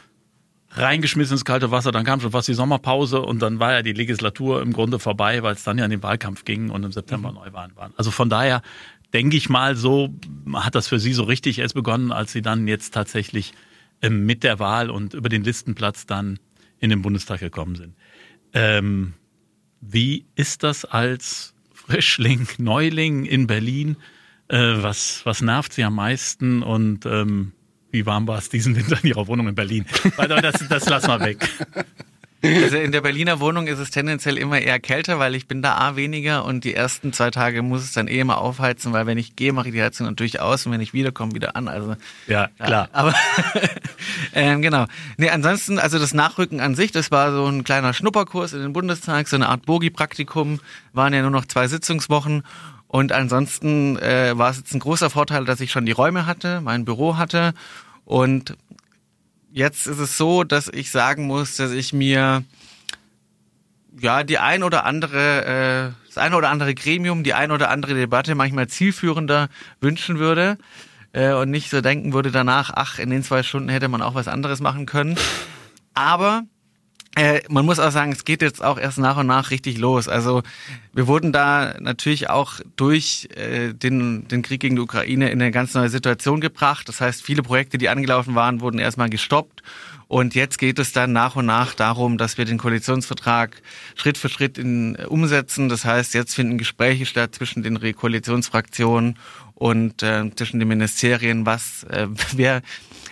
reingeschmissen 0.76 1.34
ins 1.34 1.44
kalte 1.44 1.70
Wasser, 1.70 1.90
dann 1.90 2.04
kam 2.04 2.20
schon 2.20 2.30
fast 2.30 2.48
die 2.48 2.54
Sommerpause 2.54 3.22
und 3.22 3.40
dann 3.40 3.58
war 3.58 3.72
ja 3.72 3.82
die 3.82 3.92
Legislatur 3.92 4.62
im 4.62 4.72
Grunde 4.72 4.98
vorbei, 4.98 5.42
weil 5.42 5.54
es 5.54 5.64
dann 5.64 5.78
ja 5.78 5.84
in 5.84 5.90
den 5.90 6.02
Wahlkampf 6.02 6.44
ging 6.44 6.70
und 6.70 6.84
im 6.84 6.92
September 6.92 7.30
mhm. 7.30 7.36
Neuwahlen 7.36 7.76
waren. 7.76 7.94
Also 7.96 8.10
von 8.10 8.28
daher 8.28 8.62
denke 9.12 9.36
ich 9.36 9.48
mal, 9.48 9.76
so 9.76 10.10
hat 10.52 10.74
das 10.74 10.88
für 10.88 10.98
Sie 10.98 11.12
so 11.12 11.24
richtig 11.24 11.58
erst 11.58 11.74
begonnen, 11.74 12.12
als 12.12 12.32
Sie 12.32 12.42
dann 12.42 12.68
jetzt 12.68 12.92
tatsächlich 12.92 13.54
ähm, 14.02 14.26
mit 14.26 14.44
der 14.44 14.58
Wahl 14.58 14.90
und 14.90 15.14
über 15.14 15.28
den 15.28 15.42
Listenplatz 15.42 16.06
dann 16.06 16.38
in 16.78 16.90
den 16.90 17.02
Bundestag 17.02 17.40
gekommen 17.40 17.76
sind. 17.76 17.96
Ähm, 18.52 19.14
wie 19.80 20.26
ist 20.34 20.62
das 20.62 20.84
als 20.84 21.54
Frischling, 21.72 22.46
Neuling 22.58 23.24
in 23.24 23.46
Berlin? 23.46 23.96
Äh, 24.48 24.82
was, 24.82 25.24
was 25.24 25.40
nervt 25.40 25.72
Sie 25.72 25.84
am 25.84 25.94
meisten 25.94 26.62
und 26.62 27.06
ähm, 27.06 27.52
wie 27.96 28.04
warm 28.04 28.28
war 28.28 28.38
es 28.38 28.50
diesen 28.50 28.76
Winter 28.76 28.98
in 29.02 29.08
Ihrer 29.08 29.26
Wohnung 29.26 29.48
in 29.48 29.54
Berlin? 29.54 29.86
Das, 30.16 30.68
das 30.68 30.88
lass 30.88 31.06
mal 31.06 31.20
weg. 31.20 31.48
Also 32.42 32.76
in 32.76 32.92
der 32.92 33.00
Berliner 33.00 33.40
Wohnung 33.40 33.66
ist 33.66 33.78
es 33.78 33.90
tendenziell 33.90 34.36
immer 34.36 34.60
eher 34.60 34.78
kälter, 34.78 35.18
weil 35.18 35.34
ich 35.34 35.48
bin 35.48 35.62
da 35.62 35.78
A 35.78 35.96
weniger 35.96 36.44
und 36.44 36.64
die 36.64 36.74
ersten 36.74 37.12
zwei 37.12 37.30
Tage 37.30 37.62
muss 37.62 37.82
es 37.82 37.92
dann 37.92 38.06
eh 38.06 38.20
immer 38.20 38.38
aufheizen, 38.38 38.92
weil 38.92 39.06
wenn 39.06 39.18
ich 39.18 39.36
gehe, 39.36 39.52
mache 39.52 39.68
ich 39.68 39.74
die 39.74 39.82
Heizung 39.82 40.06
natürlich 40.06 40.40
aus 40.40 40.66
und 40.66 40.72
wenn 40.72 40.82
ich 40.82 40.92
wiederkomme, 40.92 41.32
wieder 41.32 41.56
an. 41.56 41.66
Also 41.66 41.96
ja, 42.26 42.48
klar. 42.62 42.88
aber 42.92 43.14
ähm, 44.34 44.60
genau. 44.60 44.86
Nee, 45.16 45.30
ansonsten, 45.30 45.78
also 45.78 45.98
das 45.98 46.12
Nachrücken 46.12 46.60
an 46.60 46.74
sich, 46.74 46.92
das 46.92 47.10
war 47.10 47.32
so 47.32 47.46
ein 47.46 47.64
kleiner 47.64 47.94
Schnupperkurs 47.94 48.52
in 48.52 48.60
den 48.60 48.72
Bundestag, 48.74 49.28
so 49.28 49.36
eine 49.36 49.48
Art 49.48 49.64
Bogi-Praktikum, 49.64 50.60
waren 50.92 51.14
ja 51.14 51.22
nur 51.22 51.30
noch 51.30 51.46
zwei 51.46 51.66
Sitzungswochen. 51.66 52.42
Und 52.86 53.12
ansonsten 53.12 53.98
äh, 53.98 54.38
war 54.38 54.50
es 54.50 54.58
jetzt 54.58 54.74
ein 54.74 54.80
großer 54.80 55.10
Vorteil, 55.10 55.44
dass 55.44 55.60
ich 55.60 55.72
schon 55.72 55.86
die 55.86 55.92
Räume 55.92 56.26
hatte, 56.26 56.60
mein 56.60 56.84
Büro 56.84 57.16
hatte 57.16 57.54
und 58.06 58.56
Jetzt 59.56 59.86
ist 59.86 60.00
es 60.00 60.18
so, 60.18 60.44
dass 60.44 60.68
ich 60.68 60.90
sagen 60.90 61.26
muss, 61.26 61.56
dass 61.56 61.72
ich 61.72 61.94
mir 61.94 62.44
ja 63.98 64.22
die 64.22 64.36
ein 64.36 64.62
oder 64.62 64.84
andere, 64.84 65.94
äh, 65.96 66.08
das 66.08 66.18
eine 66.18 66.36
oder 66.36 66.50
andere 66.50 66.74
Gremium, 66.74 67.24
die 67.24 67.32
ein 67.32 67.50
oder 67.50 67.70
andere 67.70 67.94
Debatte 67.94 68.34
manchmal 68.34 68.66
zielführender 68.66 69.48
wünschen 69.80 70.18
würde 70.18 70.58
äh, 71.14 71.32
und 71.32 71.50
nicht 71.50 71.70
so 71.70 71.80
denken 71.80 72.12
würde 72.12 72.30
danach, 72.30 72.70
ach, 72.74 72.98
in 72.98 73.08
den 73.08 73.22
zwei 73.22 73.42
Stunden 73.42 73.70
hätte 73.70 73.88
man 73.88 74.02
auch 74.02 74.14
was 74.14 74.28
anderes 74.28 74.60
machen 74.60 74.84
können. 74.84 75.16
Aber 75.94 76.42
äh, 77.16 77.40
man 77.48 77.64
muss 77.64 77.78
auch 77.78 77.90
sagen, 77.90 78.12
es 78.12 78.26
geht 78.26 78.42
jetzt 78.42 78.62
auch 78.62 78.78
erst 78.78 78.98
nach 78.98 79.16
und 79.16 79.26
nach 79.26 79.50
richtig 79.50 79.78
los. 79.78 80.06
Also 80.06 80.42
wir 80.92 81.06
wurden 81.06 81.32
da 81.32 81.74
natürlich 81.80 82.28
auch 82.28 82.60
durch 82.76 83.30
äh, 83.34 83.72
den, 83.72 84.28
den 84.28 84.42
Krieg 84.42 84.60
gegen 84.60 84.76
die 84.76 84.82
Ukraine 84.82 85.30
in 85.30 85.40
eine 85.40 85.50
ganz 85.50 85.72
neue 85.72 85.88
Situation 85.88 86.42
gebracht. 86.42 86.88
Das 86.90 87.00
heißt, 87.00 87.22
viele 87.22 87.42
Projekte, 87.42 87.78
die 87.78 87.88
angelaufen 87.88 88.34
waren, 88.34 88.60
wurden 88.60 88.78
erstmal 88.78 89.08
gestoppt. 89.08 89.62
Und 90.08 90.34
jetzt 90.34 90.58
geht 90.58 90.78
es 90.78 90.92
dann 90.92 91.12
nach 91.12 91.36
und 91.36 91.46
nach 91.46 91.74
darum, 91.74 92.18
dass 92.18 92.36
wir 92.36 92.44
den 92.44 92.58
Koalitionsvertrag 92.58 93.62
Schritt 93.94 94.18
für 94.18 94.28
Schritt 94.28 94.58
in, 94.58 94.94
äh, 94.96 95.06
umsetzen. 95.06 95.70
Das 95.70 95.86
heißt, 95.86 96.12
jetzt 96.12 96.34
finden 96.34 96.58
Gespräche 96.58 97.06
statt 97.06 97.34
zwischen 97.34 97.62
den 97.62 97.80
Koalitionsfraktionen 97.96 99.18
und 99.54 100.02
äh, 100.02 100.30
zwischen 100.36 100.58
den 100.58 100.68
Ministerien, 100.68 101.46
was 101.46 101.84
äh, 101.84 102.08
wer 102.34 102.60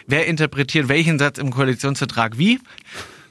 wer 0.07 0.27
interpretiert 0.27 0.89
welchen 0.89 1.19
Satz 1.19 1.39
im 1.39 1.51
Koalitionsvertrag 1.51 2.37
wie 2.37 2.61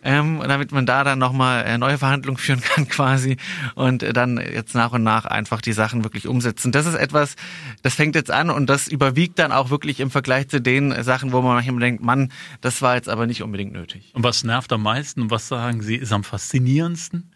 ähm, 0.04 0.42
damit 0.46 0.72
man 0.72 0.86
da 0.86 1.04
dann 1.04 1.18
nochmal 1.20 1.66
äh, 1.66 1.78
neue 1.78 1.98
Verhandlungen 1.98 2.38
führen 2.38 2.62
kann 2.62 2.88
quasi 2.90 3.38
und 3.76 4.04
äh, 4.04 4.14
dann 4.14 4.38
jetzt 4.38 4.76
nach 4.76 4.92
und 4.92 5.04
nach 5.04 5.26
einfach 5.26 5.62
die 5.62 5.74
Sachen 5.74 6.04
wirklich 6.04 6.28
umsetzen. 6.28 6.72
Das 6.72 6.86
ist 6.86 6.96
etwas, 6.96 7.36
das 7.82 7.96
fängt 7.96 8.16
jetzt 8.16 8.30
an 8.30 8.50
und 8.50 8.70
das 8.70 8.88
überwiegt 8.88 9.40
dann 9.40 9.52
auch 9.52 9.70
wirklich 9.70 10.00
im 10.00 10.12
Vergleich 10.12 10.50
zu 10.50 10.62
den 10.62 11.04
Sachen, 11.04 11.32
wo 11.32 11.42
man 11.42 11.56
manchmal 11.56 11.80
denkt, 11.80 12.04
Mann, 12.04 12.32
das 12.62 12.82
war 12.82 12.96
jetzt 12.96 13.10
aber 13.10 13.28
nicht 13.28 13.42
unbedingt 13.42 13.74
nötig. 13.74 14.12
Und 14.14 14.24
was 14.24 14.44
nervt 14.44 14.72
am 14.74 14.84
meisten 14.84 15.22
und 15.22 15.32
was 15.32 15.48
sagen 15.48 15.82
Sie 15.82 15.96
ist 15.96 16.12
am 16.12 16.24
faszinierendsten? 16.24 17.32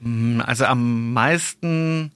Mm, 0.00 0.40
also 0.40 0.64
am 0.64 1.12
meisten 1.12 2.12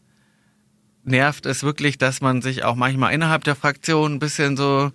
nervt 1.05 1.47
es 1.47 1.63
wirklich, 1.63 1.99
dass 1.99 2.21
man 2.21 2.43
sich 2.43 2.65
auch 2.65 2.77
manchmal 2.77 3.13
innerhalb 3.13 3.45
der 3.45 3.57
Fraktion 3.57 4.15
ein 4.15 4.19
bisschen 4.19 4.57
so 4.57 4.93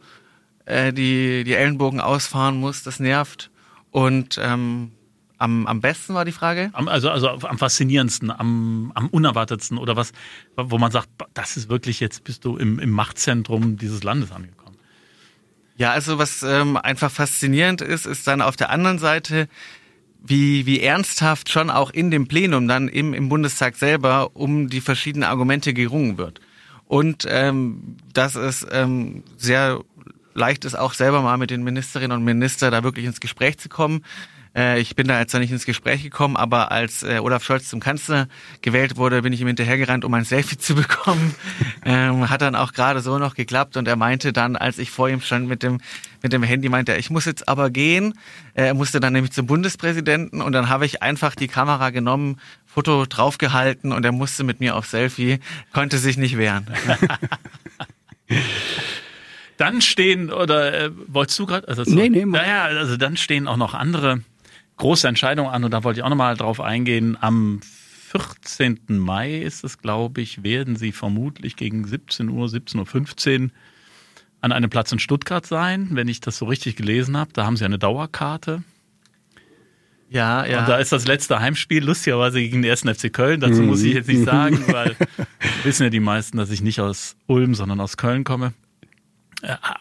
äh, 0.66 0.94
die, 0.94 1.44
die 1.44 1.54
Ellenbogen 1.54 2.00
ausfahren 2.00 2.58
muss. 2.58 2.84
Das 2.84 3.00
nervt. 3.00 3.51
Und 3.92 4.40
ähm, 4.42 4.92
am, 5.38 5.68
am 5.68 5.82
besten 5.82 6.14
war 6.14 6.24
die 6.24 6.32
Frage? 6.32 6.70
Am, 6.74 6.88
also, 6.88 7.10
also 7.10 7.30
am 7.30 7.58
faszinierendsten, 7.58 8.32
am, 8.32 8.92
am 8.96 9.08
unerwartetsten 9.08 9.78
oder 9.78 9.96
was, 9.96 10.14
wo 10.56 10.78
man 10.78 10.92
sagt, 10.92 11.10
das 11.34 11.58
ist 11.58 11.70
wirklich, 11.70 12.00
jetzt 12.00 12.24
bist 12.24 12.46
du 12.46 12.58
im, 12.58 12.80
im 12.80 12.92
Machtzentrum 12.92 13.78
dieses 13.78 14.04
Landes 14.04 14.32
angekommen. 14.32 14.78
Ja, 15.78 15.92
also 15.92 16.20
was 16.20 16.44
ähm, 16.44 16.78
einfach 16.78 17.12
faszinierend 17.12 17.82
ist, 17.82 18.06
ist 18.06 18.28
dann 18.28 18.42
auf 18.42 18.56
der 18.56 18.70
anderen 18.70 19.00
Seite, 19.00 19.48
wie, 20.24 20.68
wie 20.68 20.80
ernsthaft 20.80 21.50
schon 21.50 21.72
auch 21.72 21.90
in 21.90 22.12
dem 22.12 22.28
Plenum 22.28 22.68
dann 22.68 22.88
im, 22.88 23.14
im 23.14 23.28
Bundestag 23.30 23.76
selber 23.76 24.36
um 24.36 24.70
die 24.70 24.82
verschiedenen 24.82 25.24
Argumente 25.24 25.74
gerungen 25.74 26.18
wird. 26.20 26.40
Und 26.86 27.26
ähm, 27.28 27.98
dass 28.14 28.36
es 28.36 28.68
ähm, 28.70 29.24
sehr 29.38 29.80
leicht 30.34 30.66
ist, 30.66 30.76
auch 30.76 30.94
selber 30.94 31.22
mal 31.22 31.38
mit 31.38 31.50
den 31.50 31.64
Ministerinnen 31.64 32.18
und 32.18 32.24
Ministern 32.24 32.72
da 32.72 32.84
wirklich 32.84 33.06
ins 33.06 33.20
Gespräch 33.20 33.58
zu 33.58 33.70
kommen. 33.70 34.04
Äh, 34.56 34.80
ich 34.80 34.96
bin 34.96 35.08
da 35.08 35.20
jetzt 35.20 35.34
noch 35.34 35.40
nicht 35.40 35.52
ins 35.52 35.66
Gespräch 35.66 36.04
gekommen, 36.04 36.36
aber 36.36 36.72
als 36.72 37.04
äh, 37.04 37.20
Olaf 37.20 37.44
Scholz 37.44 37.70
zum 37.70 37.80
Kanzler 37.80 38.28
gewählt 38.62 38.98
wurde, 38.98 39.22
bin 39.22 39.32
ich 39.32 39.42
ihm 39.42 39.48
hinterhergerannt, 39.48 40.04
um 40.04 40.14
ein 40.14 40.26
Selfie 40.26 40.58
zu 40.58 40.76
bekommen. 40.82 41.36
Ähm, 41.86 42.30
hat 42.30 42.42
dann 42.42 42.56
auch 42.56 42.74
gerade 42.74 43.02
so 43.02 43.18
noch 43.18 43.36
geklappt 43.36 43.78
und 43.78 43.88
er 43.88 43.96
meinte 43.96 44.34
dann, 44.34 44.56
als 44.56 44.78
ich 44.78 44.92
vor 44.92 45.10
ihm 45.10 45.22
stand 45.22 45.48
mit 45.48 45.64
dem 45.64 45.80
mit 46.24 46.34
dem 46.34 46.44
Handy, 46.44 46.70
meinte 46.70 46.92
er, 46.92 47.00
ich 47.00 47.10
muss 47.10 47.26
jetzt 47.26 47.48
aber 47.48 47.72
gehen. 47.72 48.14
Äh, 48.54 48.68
er 48.68 48.74
musste 48.74 49.00
dann 49.00 49.14
nämlich 49.14 49.32
zum 49.32 49.48
Bundespräsidenten 49.48 50.42
und 50.42 50.52
dann 50.52 50.70
habe 50.70 50.86
ich 50.86 51.02
einfach 51.02 51.34
die 51.34 51.48
Kamera 51.48 51.90
genommen, 51.90 52.40
Foto 52.66 53.06
draufgehalten 53.06 53.92
und 53.92 54.06
er 54.06 54.12
musste 54.12 54.44
mit 54.44 54.60
mir 54.60 54.76
auf 54.76 54.86
Selfie, 54.86 55.40
konnte 55.74 55.98
sich 55.98 56.18
nicht 56.18 56.38
wehren. 56.38 56.68
Dann 59.62 59.80
stehen, 59.82 60.32
oder 60.32 60.74
äh, 60.74 60.92
wolltest 61.06 61.38
du 61.38 61.46
gerade? 61.46 61.68
Also, 61.68 61.84
nee, 61.86 62.10
nee. 62.10 62.26
Naja, 62.26 62.64
also 62.64 62.98
dann 62.98 63.16
stehen 63.16 63.48
auch 63.48 63.58
noch 63.58 63.76
andere 63.76 64.22
große 64.78 65.08
Entscheidungen 65.08 65.52
an 65.52 65.64
und 65.64 65.70
da 65.70 65.84
wollte 65.84 66.00
ich 66.00 66.04
auch 66.04 66.10
nochmal 66.10 66.36
drauf 66.36 66.60
eingehen. 66.60 67.16
Am 67.22 67.62
14. 68.12 68.80
Mai 68.88 69.38
ist 69.38 69.64
es, 69.64 69.78
glaube 69.78 70.22
ich, 70.22 70.42
werden 70.42 70.78
sie 70.78 70.92
vermutlich 70.92 71.58
gegen 71.58 71.86
17 71.86 72.30
Uhr, 72.30 72.48
17.15 72.48 73.44
Uhr 73.44 73.50
an 74.42 74.52
einem 74.52 74.72
Platz 74.72 74.92
in 74.92 74.98
Stuttgart 74.98 75.46
sein, 75.46 75.90
wenn 75.92 76.08
ich 76.08 76.22
das 76.22 76.40
so 76.40 76.46
richtig 76.46 76.76
gelesen 76.76 77.16
habe. 77.16 77.32
Da 77.34 77.46
haben 77.46 77.56
sie 77.56 77.64
eine 77.64 77.78
Dauerkarte. 77.78 78.64
Ja, 80.10 80.44
ja. 80.44 80.62
Und 80.62 80.70
da 80.70 80.78
ist 80.78 80.92
das 80.92 81.06
letzte 81.06 81.40
Heimspiel, 81.40 81.86
lustigerweise 81.86 82.40
gegen 82.40 82.64
den 82.64 82.72
1. 82.72 82.82
FC 82.82 83.14
Köln. 83.14 83.40
Dazu 83.40 83.62
muss 83.62 83.84
ich 83.84 83.94
jetzt 83.94 84.08
nicht 84.08 84.26
sagen, 84.26 84.62
weil 84.68 84.96
wissen 85.64 85.84
ja 85.84 85.90
die 85.92 86.00
meisten, 86.00 86.38
dass 86.38 86.50
ich 86.50 86.64
nicht 86.64 86.82
aus 86.82 87.16
Ulm, 87.28 87.54
sondern 87.54 87.80
aus 87.80 87.96
Köln 87.96 88.24
komme. 88.24 88.54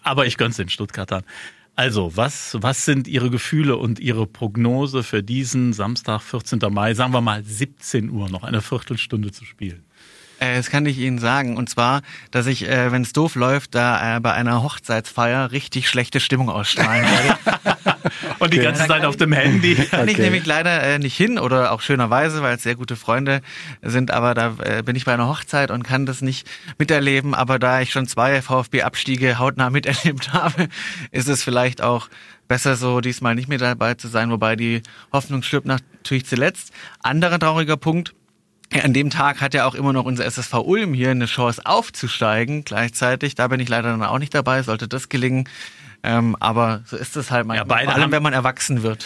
Aber 0.03 0.27
ich 0.27 0.37
gönn's 0.37 0.57
den 0.57 0.69
Stuttgartern. 0.69 1.25
Also, 1.77 2.17
was, 2.17 2.57
was 2.61 2.85
sind 2.85 3.09
Ihre 3.09 3.31
Gefühle 3.31 3.77
und 3.77 4.01
Ihre 4.01 4.27
Prognose 4.27 5.03
für 5.03 5.23
diesen 5.23 5.73
Samstag, 5.73 6.21
14. 6.21 6.59
Mai, 6.71 6.95
sagen 6.95 7.13
wir 7.13 7.21
mal 7.21 7.43
17 7.43 8.11
Uhr, 8.11 8.29
noch 8.29 8.43
eine 8.43 8.61
Viertelstunde 8.61 9.31
zu 9.33 9.45
spielen? 9.45 9.85
Äh, 10.41 10.57
das 10.57 10.71
kann 10.71 10.85
ich 10.87 10.99
Ihnen 10.99 11.19
sagen. 11.19 11.57
Und 11.57 11.71
zwar, 11.71 12.03
dass 12.33 12.47
ich, 12.47 12.69
äh, 12.69 12.91
wenn 12.91 13.03
es 13.03 13.13
doof 13.13 13.35
läuft, 13.37 13.75
da 13.75 14.17
äh, 14.17 14.21
bei 14.21 14.33
einer 14.33 14.63
Hochzeitsfeier 14.63 15.53
richtig 15.53 15.89
schlechte 15.89 16.19
Stimmung 16.19 16.49
ausstrahlen 16.51 17.05
werde. 17.05 17.39
Und 18.41 18.53
die 18.53 18.59
Okay. 18.59 18.65
ganze 18.67 18.87
Zeit 18.87 19.05
auf 19.05 19.17
dem 19.17 19.33
Handy. 19.33 19.75
Kann 19.91 20.09
ich 20.09 20.15
Okay. 20.15 20.23
nämlich 20.23 20.47
leider 20.47 20.83
äh, 20.83 20.99
nicht 20.99 21.17
hin 21.17 21.39
oder 21.39 21.73
auch 21.73 21.81
schönerweise, 21.83 22.43
weil 22.43 22.57
es 22.57 22.63
sehr 22.63 22.75
gute 22.75 22.97
Freunde 22.97 23.43
sind, 23.83 24.11
aber 24.11 24.35
da 24.35 24.57
äh, 24.65 24.83
bin 24.83 24.97
ich 24.97 25.05
bei 25.05 25.13
einer 25.15 25.29
Hochzeit 25.29 25.71
und 25.71 25.83
kann 25.83 26.07
das 26.07 26.23
nicht 26.23 26.49
miterleben. 26.79 27.35
Aber 27.35 27.59
da 27.59 27.81
ich 27.81 27.93
schon 27.93 28.07
zwei 28.07 28.41
VfB-Abstiege 28.43 29.39
hautnah 29.39 29.71
miterlebt 29.71 30.33
habe, 30.33 30.69
ist 31.13 31.29
es 31.29 31.45
vielleicht 31.45 31.83
auch 31.83 32.09
besser 32.49 32.75
so, 32.77 33.01
diesmal 33.01 33.35
nicht 33.35 33.49
mehr 33.49 33.59
dabei 33.59 33.95
zu 33.95 34.09
sein, 34.09 34.31
wobei 34.31 34.57
die 34.57 34.83
Hoffnung 35.13 35.43
stirbt 35.43 35.67
natürlich 35.67 36.27
zuletzt. 36.27 36.73
Anderer 37.03 37.39
trauriger 37.39 37.77
Punkt, 37.77 38.15
an 38.83 38.93
dem 38.93 39.11
Tag 39.11 39.41
hat 39.41 39.55
ja 39.55 39.67
auch 39.67 39.75
immer 39.75 39.93
noch 39.93 40.05
unser 40.05 40.25
SSV 40.25 40.55
Ulm 40.55 40.95
hier 40.95 41.11
eine 41.11 41.27
Chance 41.27 41.63
aufzusteigen 41.65 42.65
gleichzeitig. 42.65 43.35
Da 43.35 43.49
bin 43.49 43.61
ich 43.61 43.69
leider 43.69 43.91
dann 43.91 44.03
auch 44.03 44.19
nicht 44.19 44.35
dabei, 44.35 44.63
sollte 44.63 44.87
das 44.89 45.09
gelingen. 45.09 45.49
Ähm, 46.03 46.35
aber 46.41 46.83
so 46.87 46.97
ist 46.97 47.15
es 47.17 47.31
halt 47.31 47.47
manchmal, 47.47 47.67
beide 47.67 47.85
vor 47.87 47.95
allem 47.95 48.03
haben- 48.05 48.13
wenn 48.13 48.23
man 48.23 48.33
erwachsen 48.33 48.83
wird. 48.83 49.05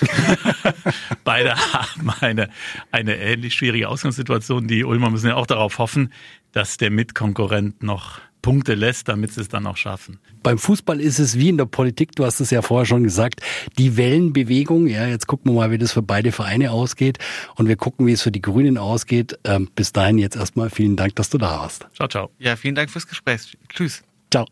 Beide 1.25 1.57
haben 1.57 2.11
eine, 2.21 2.51
eine 2.93 3.17
ähnlich 3.17 3.55
schwierige 3.55 3.89
Ausgangssituation. 3.89 4.69
Die 4.69 4.85
Ulmer 4.85 5.11
müssen 5.11 5.27
ja 5.29 5.35
auch 5.35 5.47
darauf 5.49 5.79
hoffen, 5.79 6.13
dass 6.53 6.77
der 6.77 6.91
Mitkonkurrent 6.91 7.83
noch 7.83 8.21
Punkte 8.45 8.75
lässt, 8.75 9.09
damit 9.09 9.33
sie 9.33 9.41
es 9.41 9.49
dann 9.49 9.67
auch 9.67 9.79
schaffen. 9.79 10.19
Beim 10.43 10.59
Fußball 10.59 11.01
ist 11.01 11.19
es 11.19 11.39
wie 11.39 11.49
in 11.49 11.57
der 11.57 11.65
Politik, 11.65 12.15
du 12.15 12.27
hast 12.27 12.41
es 12.41 12.51
ja 12.51 12.61
vorher 12.61 12.85
schon 12.85 13.03
gesagt, 13.03 13.41
die 13.79 13.97
Wellenbewegung. 13.97 14.87
Ja, 14.87 15.07
jetzt 15.07 15.27
gucken 15.27 15.51
wir 15.51 15.61
mal, 15.61 15.71
wie 15.71 15.79
das 15.79 15.93
für 15.93 16.03
beide 16.03 16.31
Vereine 16.31 16.71
ausgeht. 16.71 17.17
Und 17.55 17.69
wir 17.69 17.77
gucken, 17.77 18.07
wie 18.07 18.13
es 18.13 18.21
für 18.21 18.31
die 18.31 18.43
Grünen 18.43 18.77
ausgeht. 18.77 19.39
Ähm, 19.45 19.71
bis 19.75 19.95
dahin 19.95 20.19
jetzt 20.19 20.37
erstmal 20.37 20.69
vielen 20.69 20.95
Dank, 20.95 21.17
dass 21.17 21.31
du 21.31 21.39
da 21.39 21.59
warst. 21.59 21.87
Ciao, 21.95 22.07
ciao. 22.07 22.31
Ja, 22.39 22.57
vielen 22.57 22.75
Dank 22.75 22.91
fürs 22.91 23.07
Gespräch. 23.07 23.57
Tschüss. 23.71 24.03
Ciao. 24.31 24.45